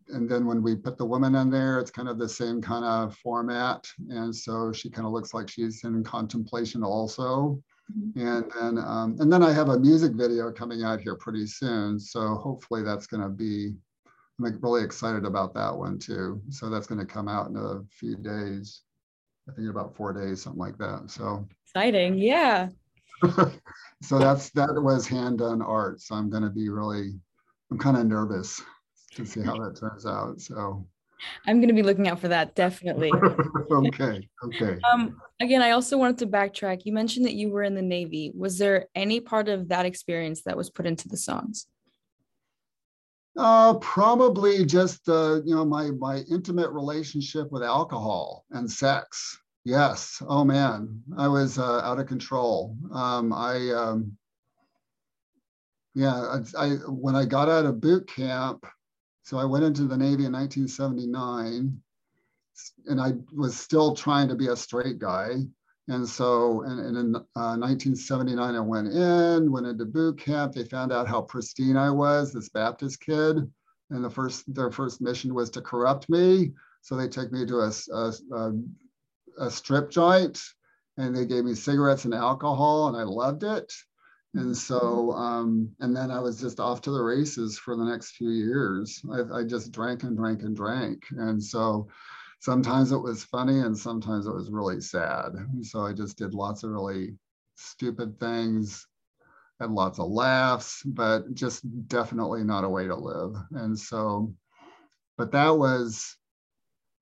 and 0.08 0.28
then 0.28 0.46
when 0.46 0.62
we 0.62 0.76
put 0.76 0.98
the 0.98 1.04
woman 1.04 1.34
in 1.34 1.50
there, 1.50 1.78
it's 1.78 1.90
kind 1.90 2.08
of 2.08 2.18
the 2.18 2.28
same 2.28 2.60
kind 2.60 2.84
of 2.84 3.16
format. 3.18 3.86
And 4.10 4.34
so 4.34 4.72
she 4.72 4.90
kind 4.90 5.06
of 5.06 5.12
looks 5.12 5.34
like 5.34 5.48
she's 5.48 5.84
in 5.84 6.04
contemplation 6.04 6.82
also. 6.82 7.62
Mm-hmm. 7.96 8.26
And 8.26 8.52
then 8.54 8.84
um, 8.84 9.16
and 9.20 9.32
then 9.32 9.42
I 9.42 9.52
have 9.52 9.68
a 9.68 9.78
music 9.78 10.12
video 10.12 10.52
coming 10.52 10.82
out 10.82 11.00
here 11.00 11.16
pretty 11.16 11.46
soon. 11.46 11.98
So 11.98 12.36
hopefully 12.36 12.82
that's 12.82 13.06
going 13.06 13.22
to 13.22 13.28
be. 13.28 13.74
I'm 14.38 14.58
really 14.60 14.82
excited 14.82 15.24
about 15.24 15.54
that 15.54 15.76
one 15.76 15.98
too. 15.98 16.40
So 16.50 16.68
that's 16.68 16.86
going 16.86 16.98
to 16.98 17.06
come 17.06 17.28
out 17.28 17.48
in 17.48 17.56
a 17.56 17.82
few 17.90 18.16
days. 18.16 18.82
I 19.48 19.52
think 19.52 19.68
about 19.68 19.94
four 19.94 20.12
days, 20.12 20.42
something 20.42 20.60
like 20.60 20.78
that. 20.78 21.10
So 21.10 21.46
exciting, 21.64 22.18
yeah. 22.18 22.68
so 24.02 24.18
that's 24.18 24.50
that 24.50 24.70
was 24.82 25.06
hand 25.06 25.38
done 25.38 25.62
art. 25.62 26.00
So 26.00 26.14
I'm 26.14 26.30
going 26.30 26.42
to 26.42 26.50
be 26.50 26.68
really. 26.68 27.12
I'm 27.70 27.78
kind 27.78 27.96
of 27.96 28.06
nervous 28.06 28.60
to 29.14 29.26
see 29.26 29.42
how 29.42 29.56
that 29.58 29.78
turns 29.78 30.06
out. 30.06 30.40
So 30.40 30.86
I'm 31.46 31.58
going 31.58 31.68
to 31.68 31.74
be 31.74 31.82
looking 31.82 32.08
out 32.08 32.20
for 32.20 32.28
that 32.28 32.54
definitely. 32.54 33.12
okay. 33.70 34.28
Okay. 34.44 34.78
Um, 34.92 35.20
again, 35.40 35.62
I 35.62 35.70
also 35.70 35.96
wanted 35.96 36.18
to 36.18 36.26
backtrack. 36.26 36.82
You 36.84 36.92
mentioned 36.92 37.26
that 37.26 37.34
you 37.34 37.50
were 37.50 37.62
in 37.62 37.74
the 37.74 37.82
Navy. 37.82 38.32
Was 38.34 38.58
there 38.58 38.86
any 38.94 39.20
part 39.20 39.48
of 39.48 39.68
that 39.68 39.86
experience 39.86 40.42
that 40.42 40.56
was 40.56 40.70
put 40.70 40.86
into 40.86 41.08
the 41.08 41.16
songs? 41.16 41.66
Uh, 43.36 43.74
probably 43.78 44.64
just 44.66 45.08
uh, 45.08 45.40
you 45.44 45.54
know 45.54 45.64
my 45.64 45.90
my 45.92 46.18
intimate 46.30 46.70
relationship 46.70 47.50
with 47.50 47.62
alcohol 47.62 48.44
and 48.50 48.70
sex. 48.70 49.38
Yes. 49.64 50.20
Oh 50.28 50.44
man, 50.44 51.02
I 51.16 51.28
was 51.28 51.58
uh, 51.58 51.80
out 51.80 51.98
of 51.98 52.06
control. 52.06 52.76
Um, 52.92 53.32
I 53.32 53.70
um, 53.70 54.18
yeah, 55.94 56.14
I, 56.14 56.40
I 56.58 56.68
when 56.88 57.16
I 57.16 57.24
got 57.24 57.48
out 57.48 57.64
of 57.64 57.80
boot 57.80 58.06
camp, 58.06 58.66
so 59.22 59.38
I 59.38 59.44
went 59.44 59.64
into 59.64 59.84
the 59.84 59.96
Navy 59.96 60.24
in 60.24 60.32
1979 60.32 61.80
and 62.86 63.00
I 63.00 63.12
was 63.32 63.56
still 63.56 63.94
trying 63.94 64.28
to 64.28 64.34
be 64.34 64.48
a 64.48 64.56
straight 64.56 64.98
guy. 64.98 65.46
And 65.88 66.08
so 66.08 66.62
and, 66.62 66.78
and 66.78 66.96
in 66.96 67.16
uh, 67.16 67.56
1979, 67.56 68.54
I 68.54 68.60
went 68.60 68.88
in, 68.88 69.50
went 69.50 69.66
into 69.66 69.84
boot 69.84 70.18
camp. 70.18 70.52
They 70.52 70.64
found 70.64 70.92
out 70.92 71.08
how 71.08 71.22
pristine 71.22 71.76
I 71.76 71.90
was, 71.90 72.32
this 72.32 72.48
Baptist 72.48 73.00
kid. 73.00 73.50
And 73.90 74.04
the 74.04 74.10
first, 74.10 74.52
their 74.54 74.70
first 74.70 75.00
mission 75.00 75.34
was 75.34 75.50
to 75.50 75.60
corrupt 75.60 76.08
me. 76.08 76.52
So 76.82 76.96
they 76.96 77.08
took 77.08 77.30
me 77.32 77.46
to 77.46 77.60
a, 77.60 77.72
a, 77.92 78.52
a 79.38 79.50
strip 79.50 79.90
joint 79.90 80.42
and 80.96 81.16
they 81.16 81.26
gave 81.26 81.44
me 81.44 81.54
cigarettes 81.54 82.04
and 82.04 82.14
alcohol 82.14 82.88
and 82.88 82.96
I 82.96 83.02
loved 83.04 83.44
it. 83.44 83.72
And 84.34 84.56
so, 84.56 85.12
um, 85.12 85.70
and 85.80 85.94
then 85.94 86.10
I 86.10 86.18
was 86.18 86.40
just 86.40 86.58
off 86.58 86.80
to 86.82 86.90
the 86.90 87.02
races 87.02 87.58
for 87.58 87.76
the 87.76 87.84
next 87.84 88.12
few 88.12 88.30
years. 88.30 89.02
I, 89.12 89.40
I, 89.40 89.44
just 89.44 89.72
drank 89.72 90.04
and 90.04 90.16
drank 90.16 90.42
and 90.42 90.56
drank. 90.56 91.04
And 91.10 91.42
so 91.42 91.88
sometimes 92.40 92.92
it 92.92 92.98
was 92.98 93.24
funny 93.24 93.60
and 93.60 93.76
sometimes 93.76 94.26
it 94.26 94.34
was 94.34 94.50
really 94.50 94.80
sad. 94.80 95.32
So 95.60 95.80
I 95.80 95.92
just 95.92 96.16
did 96.16 96.32
lots 96.32 96.62
of 96.62 96.70
really 96.70 97.14
stupid 97.56 98.18
things, 98.18 98.86
had 99.60 99.70
lots 99.70 99.98
of 99.98 100.08
laughs, 100.08 100.82
but 100.84 101.34
just 101.34 101.62
definitely 101.88 102.42
not 102.42 102.64
a 102.64 102.68
way 102.68 102.86
to 102.86 102.96
live. 102.96 103.36
And 103.52 103.78
so, 103.78 104.34
but 105.18 105.30
that 105.32 105.50
was 105.50 106.16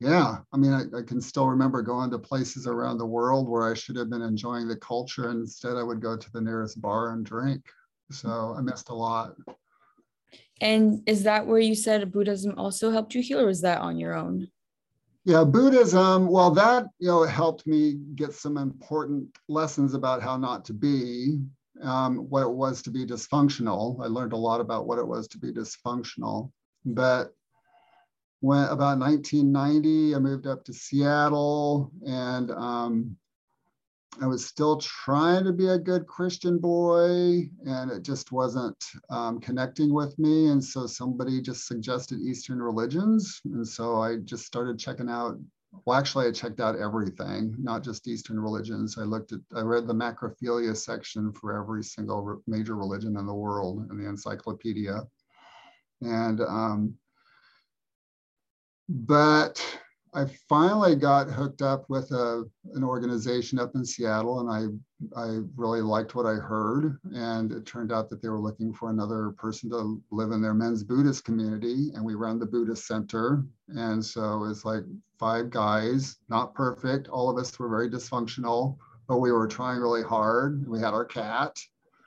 yeah, 0.00 0.38
I 0.52 0.56
mean, 0.56 0.72
I, 0.72 0.84
I, 0.98 1.02
can 1.02 1.20
still 1.20 1.46
remember 1.46 1.82
going 1.82 2.10
to 2.10 2.18
places 2.18 2.66
around 2.66 2.96
the 2.96 3.06
world 3.06 3.46
where 3.46 3.70
I 3.70 3.74
should 3.74 3.96
have 3.96 4.08
been 4.08 4.22
enjoying 4.22 4.66
the 4.66 4.76
culture. 4.76 5.28
And 5.28 5.40
instead, 5.40 5.76
I 5.76 5.82
would 5.82 6.00
go 6.00 6.16
to 6.16 6.32
the 6.32 6.40
nearest 6.40 6.80
bar 6.80 7.12
and 7.12 7.24
drink. 7.24 7.62
So 8.10 8.54
I 8.56 8.62
missed 8.62 8.88
a 8.88 8.94
lot. 8.94 9.34
And 10.62 11.02
is 11.06 11.24
that 11.24 11.46
where 11.46 11.60
you 11.60 11.74
said 11.74 12.10
Buddhism 12.10 12.54
also 12.56 12.90
helped 12.90 13.14
you 13.14 13.20
heal, 13.20 13.40
or 13.40 13.46
was 13.46 13.60
that 13.60 13.82
on 13.82 13.98
your 13.98 14.14
own? 14.14 14.48
Yeah, 15.26 15.44
Buddhism, 15.44 16.28
well, 16.28 16.50
that, 16.52 16.86
you 16.98 17.08
know, 17.08 17.24
helped 17.24 17.66
me 17.66 17.98
get 18.14 18.32
some 18.32 18.56
important 18.56 19.28
lessons 19.48 19.92
about 19.92 20.22
how 20.22 20.38
not 20.38 20.64
to 20.64 20.72
be, 20.72 21.40
um, 21.82 22.18
what 22.30 22.42
it 22.42 22.50
was 22.50 22.80
to 22.82 22.90
be 22.90 23.04
dysfunctional. 23.04 24.02
I 24.02 24.06
learned 24.06 24.32
a 24.32 24.38
lot 24.38 24.62
about 24.62 24.86
what 24.86 24.98
it 24.98 25.06
was 25.06 25.28
to 25.28 25.38
be 25.38 25.52
dysfunctional. 25.52 26.50
But 26.86 27.34
when 28.40 28.64
about 28.64 28.98
1990, 28.98 30.14
I 30.14 30.18
moved 30.18 30.46
up 30.46 30.64
to 30.64 30.72
Seattle 30.72 31.92
and 32.06 32.50
um, 32.50 33.16
I 34.20 34.26
was 34.26 34.44
still 34.44 34.78
trying 34.78 35.44
to 35.44 35.52
be 35.52 35.68
a 35.68 35.78
good 35.78 36.06
Christian 36.06 36.58
boy 36.58 37.50
and 37.66 37.90
it 37.90 38.02
just 38.02 38.32
wasn't 38.32 38.82
um, 39.10 39.40
connecting 39.40 39.92
with 39.92 40.18
me. 40.18 40.48
And 40.48 40.64
so 40.64 40.86
somebody 40.86 41.42
just 41.42 41.66
suggested 41.66 42.20
Eastern 42.20 42.62
religions. 42.62 43.40
And 43.44 43.66
so 43.66 44.00
I 44.00 44.16
just 44.16 44.46
started 44.46 44.78
checking 44.78 45.08
out. 45.08 45.38
Well, 45.84 45.96
actually, 45.96 46.26
I 46.26 46.32
checked 46.32 46.60
out 46.60 46.76
everything, 46.76 47.54
not 47.56 47.84
just 47.84 48.08
Eastern 48.08 48.40
religions. 48.40 48.98
I 48.98 49.02
looked 49.02 49.32
at, 49.32 49.38
I 49.54 49.60
read 49.60 49.86
the 49.86 49.94
macrophilia 49.94 50.76
section 50.76 51.32
for 51.32 51.56
every 51.56 51.84
single 51.84 52.42
major 52.48 52.74
religion 52.74 53.16
in 53.16 53.26
the 53.26 53.34
world 53.34 53.86
in 53.88 53.96
the 53.96 54.08
encyclopedia. 54.08 55.02
And 56.00 56.40
um, 56.40 56.94
but 58.90 59.64
I 60.12 60.24
finally 60.48 60.96
got 60.96 61.30
hooked 61.30 61.62
up 61.62 61.88
with 61.88 62.10
a, 62.10 62.44
an 62.74 62.82
organization 62.82 63.60
up 63.60 63.76
in 63.76 63.84
Seattle, 63.84 64.40
and 64.40 64.50
I 64.50 64.66
I 65.16 65.38
really 65.56 65.80
liked 65.80 66.14
what 66.14 66.26
I 66.26 66.34
heard. 66.34 66.98
And 67.14 67.52
it 67.52 67.64
turned 67.64 67.92
out 67.92 68.10
that 68.10 68.20
they 68.20 68.28
were 68.28 68.40
looking 68.40 68.74
for 68.74 68.90
another 68.90 69.30
person 69.38 69.70
to 69.70 70.02
live 70.10 70.32
in 70.32 70.42
their 70.42 70.54
men's 70.54 70.82
Buddhist 70.82 71.24
community, 71.24 71.92
and 71.94 72.04
we 72.04 72.14
run 72.14 72.38
the 72.38 72.46
Buddhist 72.46 72.86
Center. 72.86 73.44
And 73.68 74.04
so 74.04 74.44
it's 74.44 74.64
like 74.64 74.82
five 75.18 75.50
guys, 75.50 76.16
not 76.28 76.54
perfect. 76.54 77.08
All 77.08 77.30
of 77.30 77.38
us 77.38 77.56
were 77.58 77.68
very 77.68 77.88
dysfunctional, 77.88 78.76
but 79.06 79.18
we 79.18 79.30
were 79.30 79.46
trying 79.46 79.78
really 79.80 80.02
hard. 80.02 80.66
We 80.68 80.80
had 80.80 80.92
our 80.92 81.04
cat, 81.04 81.56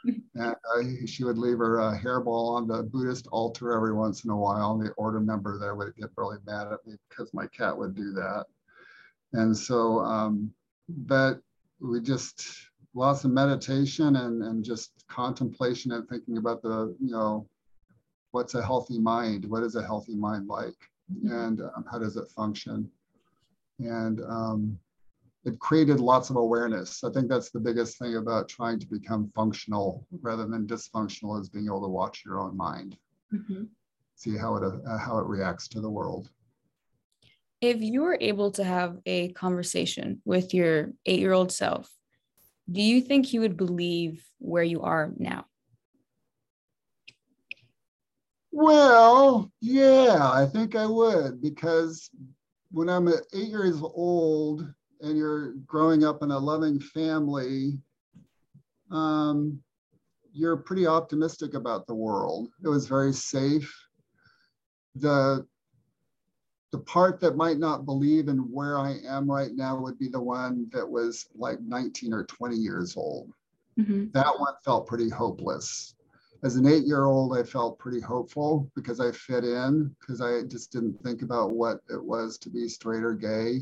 and 0.05 0.55
uh, 0.75 0.81
she 1.05 1.23
would 1.23 1.37
leave 1.37 1.57
her 1.57 1.79
uh, 1.79 1.97
hairball 1.97 2.55
on 2.55 2.67
the 2.67 2.83
Buddhist 2.83 3.27
altar 3.31 3.73
every 3.73 3.93
once 3.93 4.23
in 4.23 4.31
a 4.31 4.37
while. 4.37 4.73
And 4.73 4.85
the 4.85 4.91
order 4.91 5.19
member 5.19 5.57
there 5.57 5.75
would 5.75 5.95
get 5.95 6.09
really 6.17 6.37
mad 6.45 6.67
at 6.71 6.85
me 6.85 6.95
because 7.09 7.33
my 7.33 7.47
cat 7.47 7.77
would 7.77 7.95
do 7.95 8.11
that. 8.13 8.45
And 9.33 9.55
so, 9.55 9.99
um, 9.99 10.53
but 10.87 11.39
we 11.79 12.01
just 12.01 12.69
lots 12.93 13.23
of 13.23 13.31
meditation 13.31 14.15
and, 14.17 14.43
and 14.43 14.63
just 14.63 14.91
contemplation 15.07 15.91
and 15.93 16.07
thinking 16.07 16.37
about 16.37 16.61
the, 16.61 16.95
you 16.99 17.11
know, 17.11 17.47
what's 18.31 18.55
a 18.55 18.63
healthy 18.63 18.99
mind? 18.99 19.45
What 19.45 19.63
is 19.63 19.75
a 19.75 19.85
healthy 19.85 20.15
mind 20.15 20.47
like? 20.47 20.75
Mm-hmm. 21.11 21.31
And 21.31 21.61
um, 21.61 21.85
how 21.89 21.99
does 21.99 22.17
it 22.17 22.29
function? 22.29 22.89
And 23.79 24.21
um, 24.21 24.79
it 25.45 25.59
created 25.59 25.99
lots 25.99 26.29
of 26.29 26.37
awareness. 26.37 27.03
I 27.03 27.11
think 27.11 27.27
that's 27.27 27.51
the 27.51 27.59
biggest 27.59 27.99
thing 27.99 28.15
about 28.15 28.47
trying 28.47 28.79
to 28.79 28.87
become 28.87 29.31
functional 29.35 30.07
rather 30.21 30.45
than 30.45 30.65
dysfunctional 30.65 31.39
is 31.41 31.49
being 31.49 31.65
able 31.65 31.81
to 31.81 31.89
watch 31.89 32.23
your 32.25 32.39
own 32.39 32.55
mind, 32.55 32.97
mm-hmm. 33.33 33.63
see 34.15 34.37
how 34.37 34.55
it 34.55 34.63
uh, 34.63 34.97
how 34.97 35.17
it 35.17 35.25
reacts 35.25 35.67
to 35.69 35.81
the 35.81 35.89
world. 35.89 36.29
If 37.59 37.81
you 37.81 38.01
were 38.01 38.17
able 38.19 38.51
to 38.51 38.63
have 38.63 38.99
a 39.05 39.29
conversation 39.33 40.21
with 40.25 40.53
your 40.53 40.93
eight 41.05 41.19
year 41.19 41.33
old 41.33 41.51
self, 41.51 41.89
do 42.71 42.81
you 42.81 43.01
think 43.01 43.25
he 43.25 43.39
would 43.39 43.57
believe 43.57 44.25
where 44.39 44.63
you 44.63 44.81
are 44.81 45.11
now? 45.17 45.45
Well, 48.51 49.51
yeah, 49.59 50.29
I 50.31 50.45
think 50.45 50.75
I 50.75 50.85
would 50.85 51.41
because 51.41 52.09
when 52.71 52.87
I'm 52.87 53.07
eight 53.09 53.49
years 53.49 53.81
old 53.81 54.73
and 55.03 55.17
you're 55.17 55.53
growing 55.67 56.03
up 56.03 56.23
in 56.23 56.31
a 56.31 56.37
loving 56.37 56.79
family, 56.79 57.77
um, 58.89 59.61
you're 60.33 60.57
pretty 60.57 60.87
optimistic 60.87 61.53
about 61.53 61.85
the 61.85 61.93
world. 61.93 62.49
It 62.63 62.69
was 62.69 62.87
very 62.87 63.13
safe. 63.13 63.71
The 64.95 65.45
the 66.71 66.79
part 66.79 67.19
that 67.19 67.35
might 67.35 67.59
not 67.59 67.85
believe 67.85 68.29
in 68.29 68.39
where 68.51 68.79
I 68.79 68.97
am 69.05 69.29
right 69.29 69.51
now 69.53 69.79
would 69.79 69.99
be 69.99 70.07
the 70.07 70.19
one 70.19 70.67
that 70.71 70.89
was 70.89 71.27
like 71.35 71.61
19 71.61 72.11
or 72.11 72.23
20 72.23 72.55
years 72.55 72.97
old. 72.97 73.31
Mm-hmm. 73.79 74.05
That 74.13 74.39
one 74.39 74.55
felt 74.63 74.87
pretty 74.87 75.07
hopeless 75.07 75.93
as 76.43 76.57
an 76.57 76.67
eight 76.67 76.83
year 76.85 77.05
old, 77.05 77.37
I 77.37 77.43
felt 77.43 77.79
pretty 77.79 78.01
hopeful 78.01 78.69
because 78.75 78.99
I 78.99 79.11
fit 79.11 79.45
in, 79.45 79.95
because 79.99 80.21
I 80.21 80.43
just 80.43 80.71
didn't 80.71 81.01
think 81.01 81.21
about 81.21 81.53
what 81.53 81.79
it 81.89 82.03
was 82.03 82.37
to 82.39 82.49
be 82.49 82.67
straight 82.67 83.03
or 83.03 83.13
gay. 83.13 83.61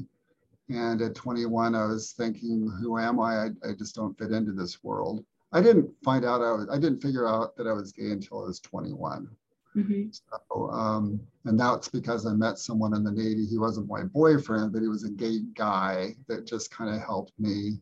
And 0.70 1.02
at 1.02 1.16
21, 1.16 1.76
I 1.76 1.86
was 1.86 2.14
thinking, 2.14 2.72
who 2.82 2.98
am 2.98 3.20
I? 3.20 3.46
I, 3.46 3.50
I 3.70 3.74
just 3.78 3.96
don't 3.96 4.18
fit 4.18 4.32
into 4.32 4.54
this 4.54 4.84
world. 4.84 5.24
I 5.52 5.62
didn't 5.62 5.90
find 6.04 6.24
out 6.24 6.42
I 6.42 6.52
was, 6.52 6.68
I 6.72 6.78
didn't 6.78 7.02
figure 7.02 7.28
out 7.28 7.56
that 7.58 7.68
I 7.68 7.74
was 7.74 7.92
gay 7.92 8.12
until 8.12 8.44
I 8.44 8.48
was 8.48 8.60
21. 8.62 9.30
Mm-hmm. 9.76 10.10
So, 10.12 10.70
um, 10.70 11.20
and 11.46 11.60
that's 11.60 11.88
because 11.88 12.26
I 12.26 12.34
met 12.34 12.58
someone 12.58 12.94
in 12.94 13.04
the 13.04 13.12
Navy. 13.12 13.46
He 13.46 13.58
wasn't 13.58 13.90
my 13.90 14.04
boyfriend, 14.04 14.74
but 14.74 14.82
he 14.82 14.88
was 14.88 15.04
a 15.04 15.10
gay 15.10 15.40
guy 15.56 16.16
that 16.28 16.46
just 16.46 16.72
kind 16.72 16.94
of 16.94 17.02
helped 17.02 17.34
me 17.40 17.82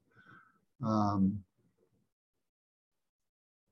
um, 0.84 1.44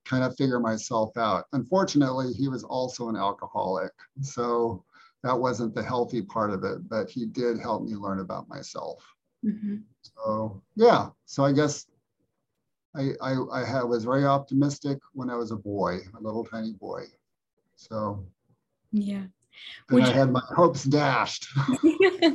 kind 0.06 0.24
of 0.24 0.36
figure 0.36 0.60
myself 0.60 1.16
out. 1.18 1.46
Unfortunately, 1.54 2.34
he 2.34 2.48
was 2.48 2.64
also 2.64 3.10
an 3.10 3.16
alcoholic. 3.16 3.92
So 4.22 4.84
that 5.28 5.38
wasn't 5.38 5.76
the 5.76 5.84
healthy 5.84 6.22
part 6.22 6.52
of 6.52 6.64
it, 6.64 6.88
but 6.88 7.10
he 7.10 7.26
did 7.26 7.60
help 7.60 7.84
me 7.84 7.96
learn 7.96 8.20
about 8.20 8.48
myself. 8.48 9.04
Mm-hmm. 9.46 9.78
So 10.02 10.64
yeah, 10.76 11.10
so 11.26 11.44
I 11.44 11.52
guess 11.52 11.86
I, 12.96 13.12
I, 13.22 13.36
I 13.52 13.66
had, 13.66 13.84
was 13.84 14.06
very 14.06 14.26
optimistic 14.26 15.00
when 15.14 15.30
I 15.30 15.36
was 15.36 15.52
a 15.52 15.58
boy, 15.58 15.98
a 16.18 16.22
little 16.22 16.46
tiny 16.46 16.74
boy. 16.74 17.04
So 17.76 18.26
yeah. 18.92 19.24
And 19.90 20.04
I 20.04 20.12
had 20.12 20.32
my 20.32 20.42
hopes 20.56 20.84
dashed. 20.84 21.48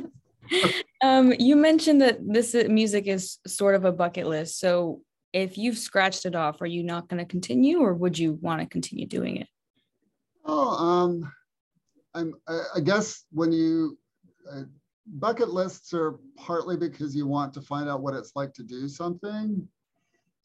um, 1.03 1.33
you 1.39 1.55
mentioned 1.55 2.01
that 2.01 2.19
this 2.21 2.53
music 2.53 3.07
is 3.07 3.39
sort 3.47 3.75
of 3.75 3.85
a 3.85 3.91
bucket 3.91 4.27
list. 4.27 4.59
So 4.59 5.01
if 5.31 5.57
you've 5.57 5.77
scratched 5.77 6.25
it 6.25 6.35
off, 6.35 6.61
are 6.61 6.67
you 6.67 6.83
not 6.83 7.07
going 7.07 7.19
to 7.19 7.25
continue 7.25 7.79
or 7.79 7.93
would 7.93 8.19
you 8.19 8.33
want 8.33 8.61
to 8.61 8.67
continue 8.67 9.07
doing 9.07 9.37
it? 9.37 9.47
Oh, 10.45 10.69
um, 10.69 11.31
I'm, 12.15 12.33
I, 12.47 12.79
guess 12.79 13.25
when 13.31 13.51
you, 13.51 13.97
uh, 14.51 14.63
bucket 15.05 15.49
lists 15.49 15.93
are 15.93 16.19
partly 16.37 16.77
because 16.77 17.15
you 17.15 17.27
want 17.27 17.53
to 17.53 17.61
find 17.61 17.89
out 17.89 18.01
what 18.01 18.13
it's 18.13 18.35
like 18.35 18.53
to 18.53 18.63
do 18.63 18.87
something 18.87 19.67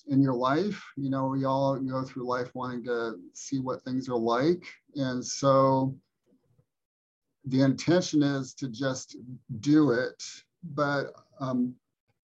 in 0.08 0.22
your 0.22 0.34
life. 0.34 0.82
You 0.96 1.10
know, 1.10 1.26
we 1.26 1.44
all 1.44 1.78
go 1.78 2.02
through 2.04 2.26
life 2.26 2.50
wanting 2.54 2.84
to 2.84 3.18
see 3.34 3.58
what 3.58 3.82
things 3.82 4.08
are 4.08 4.16
like. 4.16 4.64
And 4.96 5.24
so 5.24 5.94
the 7.44 7.62
intention 7.62 8.22
is 8.22 8.54
to 8.54 8.68
just 8.68 9.16
do 9.60 9.92
it. 9.92 10.22
But 10.74 11.12
um, 11.40 11.74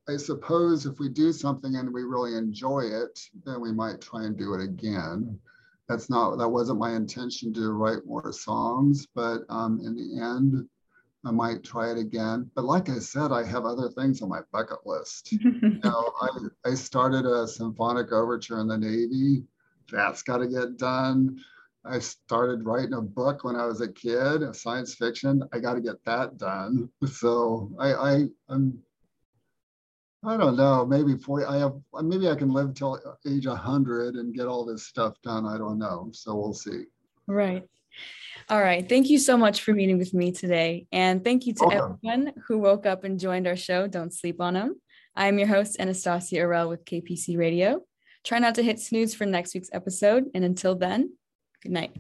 I 0.08 0.16
suppose 0.16 0.86
if 0.86 0.98
we 0.98 1.08
do 1.08 1.32
something 1.32 1.76
and 1.76 1.92
we 1.92 2.02
really 2.02 2.36
enjoy 2.36 2.80
it, 2.80 3.18
then 3.44 3.60
we 3.60 3.72
might 3.72 4.00
try 4.00 4.24
and 4.24 4.36
do 4.36 4.54
it 4.54 4.62
again. 4.62 5.38
That's 5.88 6.08
not, 6.08 6.36
that 6.36 6.48
wasn't 6.48 6.78
my 6.78 6.94
intention 6.94 7.52
to 7.54 7.72
write 7.72 8.06
more 8.06 8.32
songs, 8.32 9.06
but 9.14 9.42
um, 9.48 9.80
in 9.84 9.94
the 9.94 10.22
end, 10.22 10.66
I 11.26 11.30
might 11.30 11.62
try 11.62 11.90
it 11.90 11.98
again. 11.98 12.50
But 12.54 12.64
like 12.64 12.88
I 12.88 12.98
said, 12.98 13.32
I 13.32 13.44
have 13.44 13.64
other 13.64 13.88
things 13.90 14.22
on 14.22 14.28
my 14.28 14.40
bucket 14.52 14.86
list. 14.86 15.32
you 15.32 15.40
know, 15.84 16.12
I, 16.20 16.70
I 16.70 16.74
started 16.74 17.26
a 17.26 17.46
symphonic 17.46 18.12
overture 18.12 18.60
in 18.60 18.68
the 18.68 18.78
Navy. 18.78 19.44
That's 19.90 20.22
got 20.22 20.38
to 20.38 20.48
get 20.48 20.76
done. 20.76 21.38
I 21.84 21.98
started 21.98 22.64
writing 22.64 22.94
a 22.94 23.02
book 23.02 23.44
when 23.44 23.56
I 23.56 23.66
was 23.66 23.82
a 23.82 23.92
kid, 23.92 24.42
a 24.42 24.54
science 24.54 24.94
fiction. 24.94 25.42
I 25.52 25.58
got 25.58 25.74
to 25.74 25.80
get 25.80 26.02
that 26.04 26.38
done. 26.38 26.88
So 27.06 27.70
I, 27.78 27.92
I 27.92 28.24
I'm 28.48 28.78
I 30.26 30.36
don't 30.36 30.56
know. 30.56 30.86
Maybe 30.86 31.16
40. 31.16 31.46
I 31.46 31.58
have. 31.58 31.74
Maybe 32.02 32.28
I 32.28 32.34
can 32.34 32.50
live 32.50 32.74
till 32.74 33.00
age 33.26 33.46
100 33.46 34.14
and 34.14 34.34
get 34.34 34.46
all 34.46 34.64
this 34.64 34.86
stuff 34.86 35.20
done. 35.22 35.46
I 35.46 35.58
don't 35.58 35.78
know. 35.78 36.10
So 36.12 36.34
we'll 36.34 36.54
see. 36.54 36.84
Right. 37.26 37.62
All 38.48 38.60
right. 38.60 38.86
Thank 38.88 39.08
you 39.08 39.18
so 39.18 39.36
much 39.36 39.62
for 39.62 39.72
meeting 39.72 39.98
with 39.98 40.12
me 40.12 40.32
today, 40.32 40.86
and 40.92 41.24
thank 41.24 41.46
you 41.46 41.54
to 41.54 41.72
everyone 41.72 42.32
who 42.46 42.58
woke 42.58 42.86
up 42.86 43.04
and 43.04 43.18
joined 43.18 43.46
our 43.46 43.56
show. 43.56 43.86
Don't 43.86 44.12
sleep 44.12 44.40
on 44.40 44.54
them. 44.54 44.80
I 45.16 45.28
am 45.28 45.38
your 45.38 45.48
host 45.48 45.76
Anastasia 45.78 46.36
Arel 46.36 46.68
with 46.68 46.84
KPC 46.84 47.38
Radio. 47.38 47.82
Try 48.24 48.38
not 48.38 48.54
to 48.56 48.62
hit 48.62 48.80
snooze 48.80 49.14
for 49.14 49.26
next 49.26 49.54
week's 49.54 49.70
episode, 49.72 50.24
and 50.34 50.44
until 50.44 50.74
then, 50.74 51.12
good 51.62 51.72
night. 51.72 51.96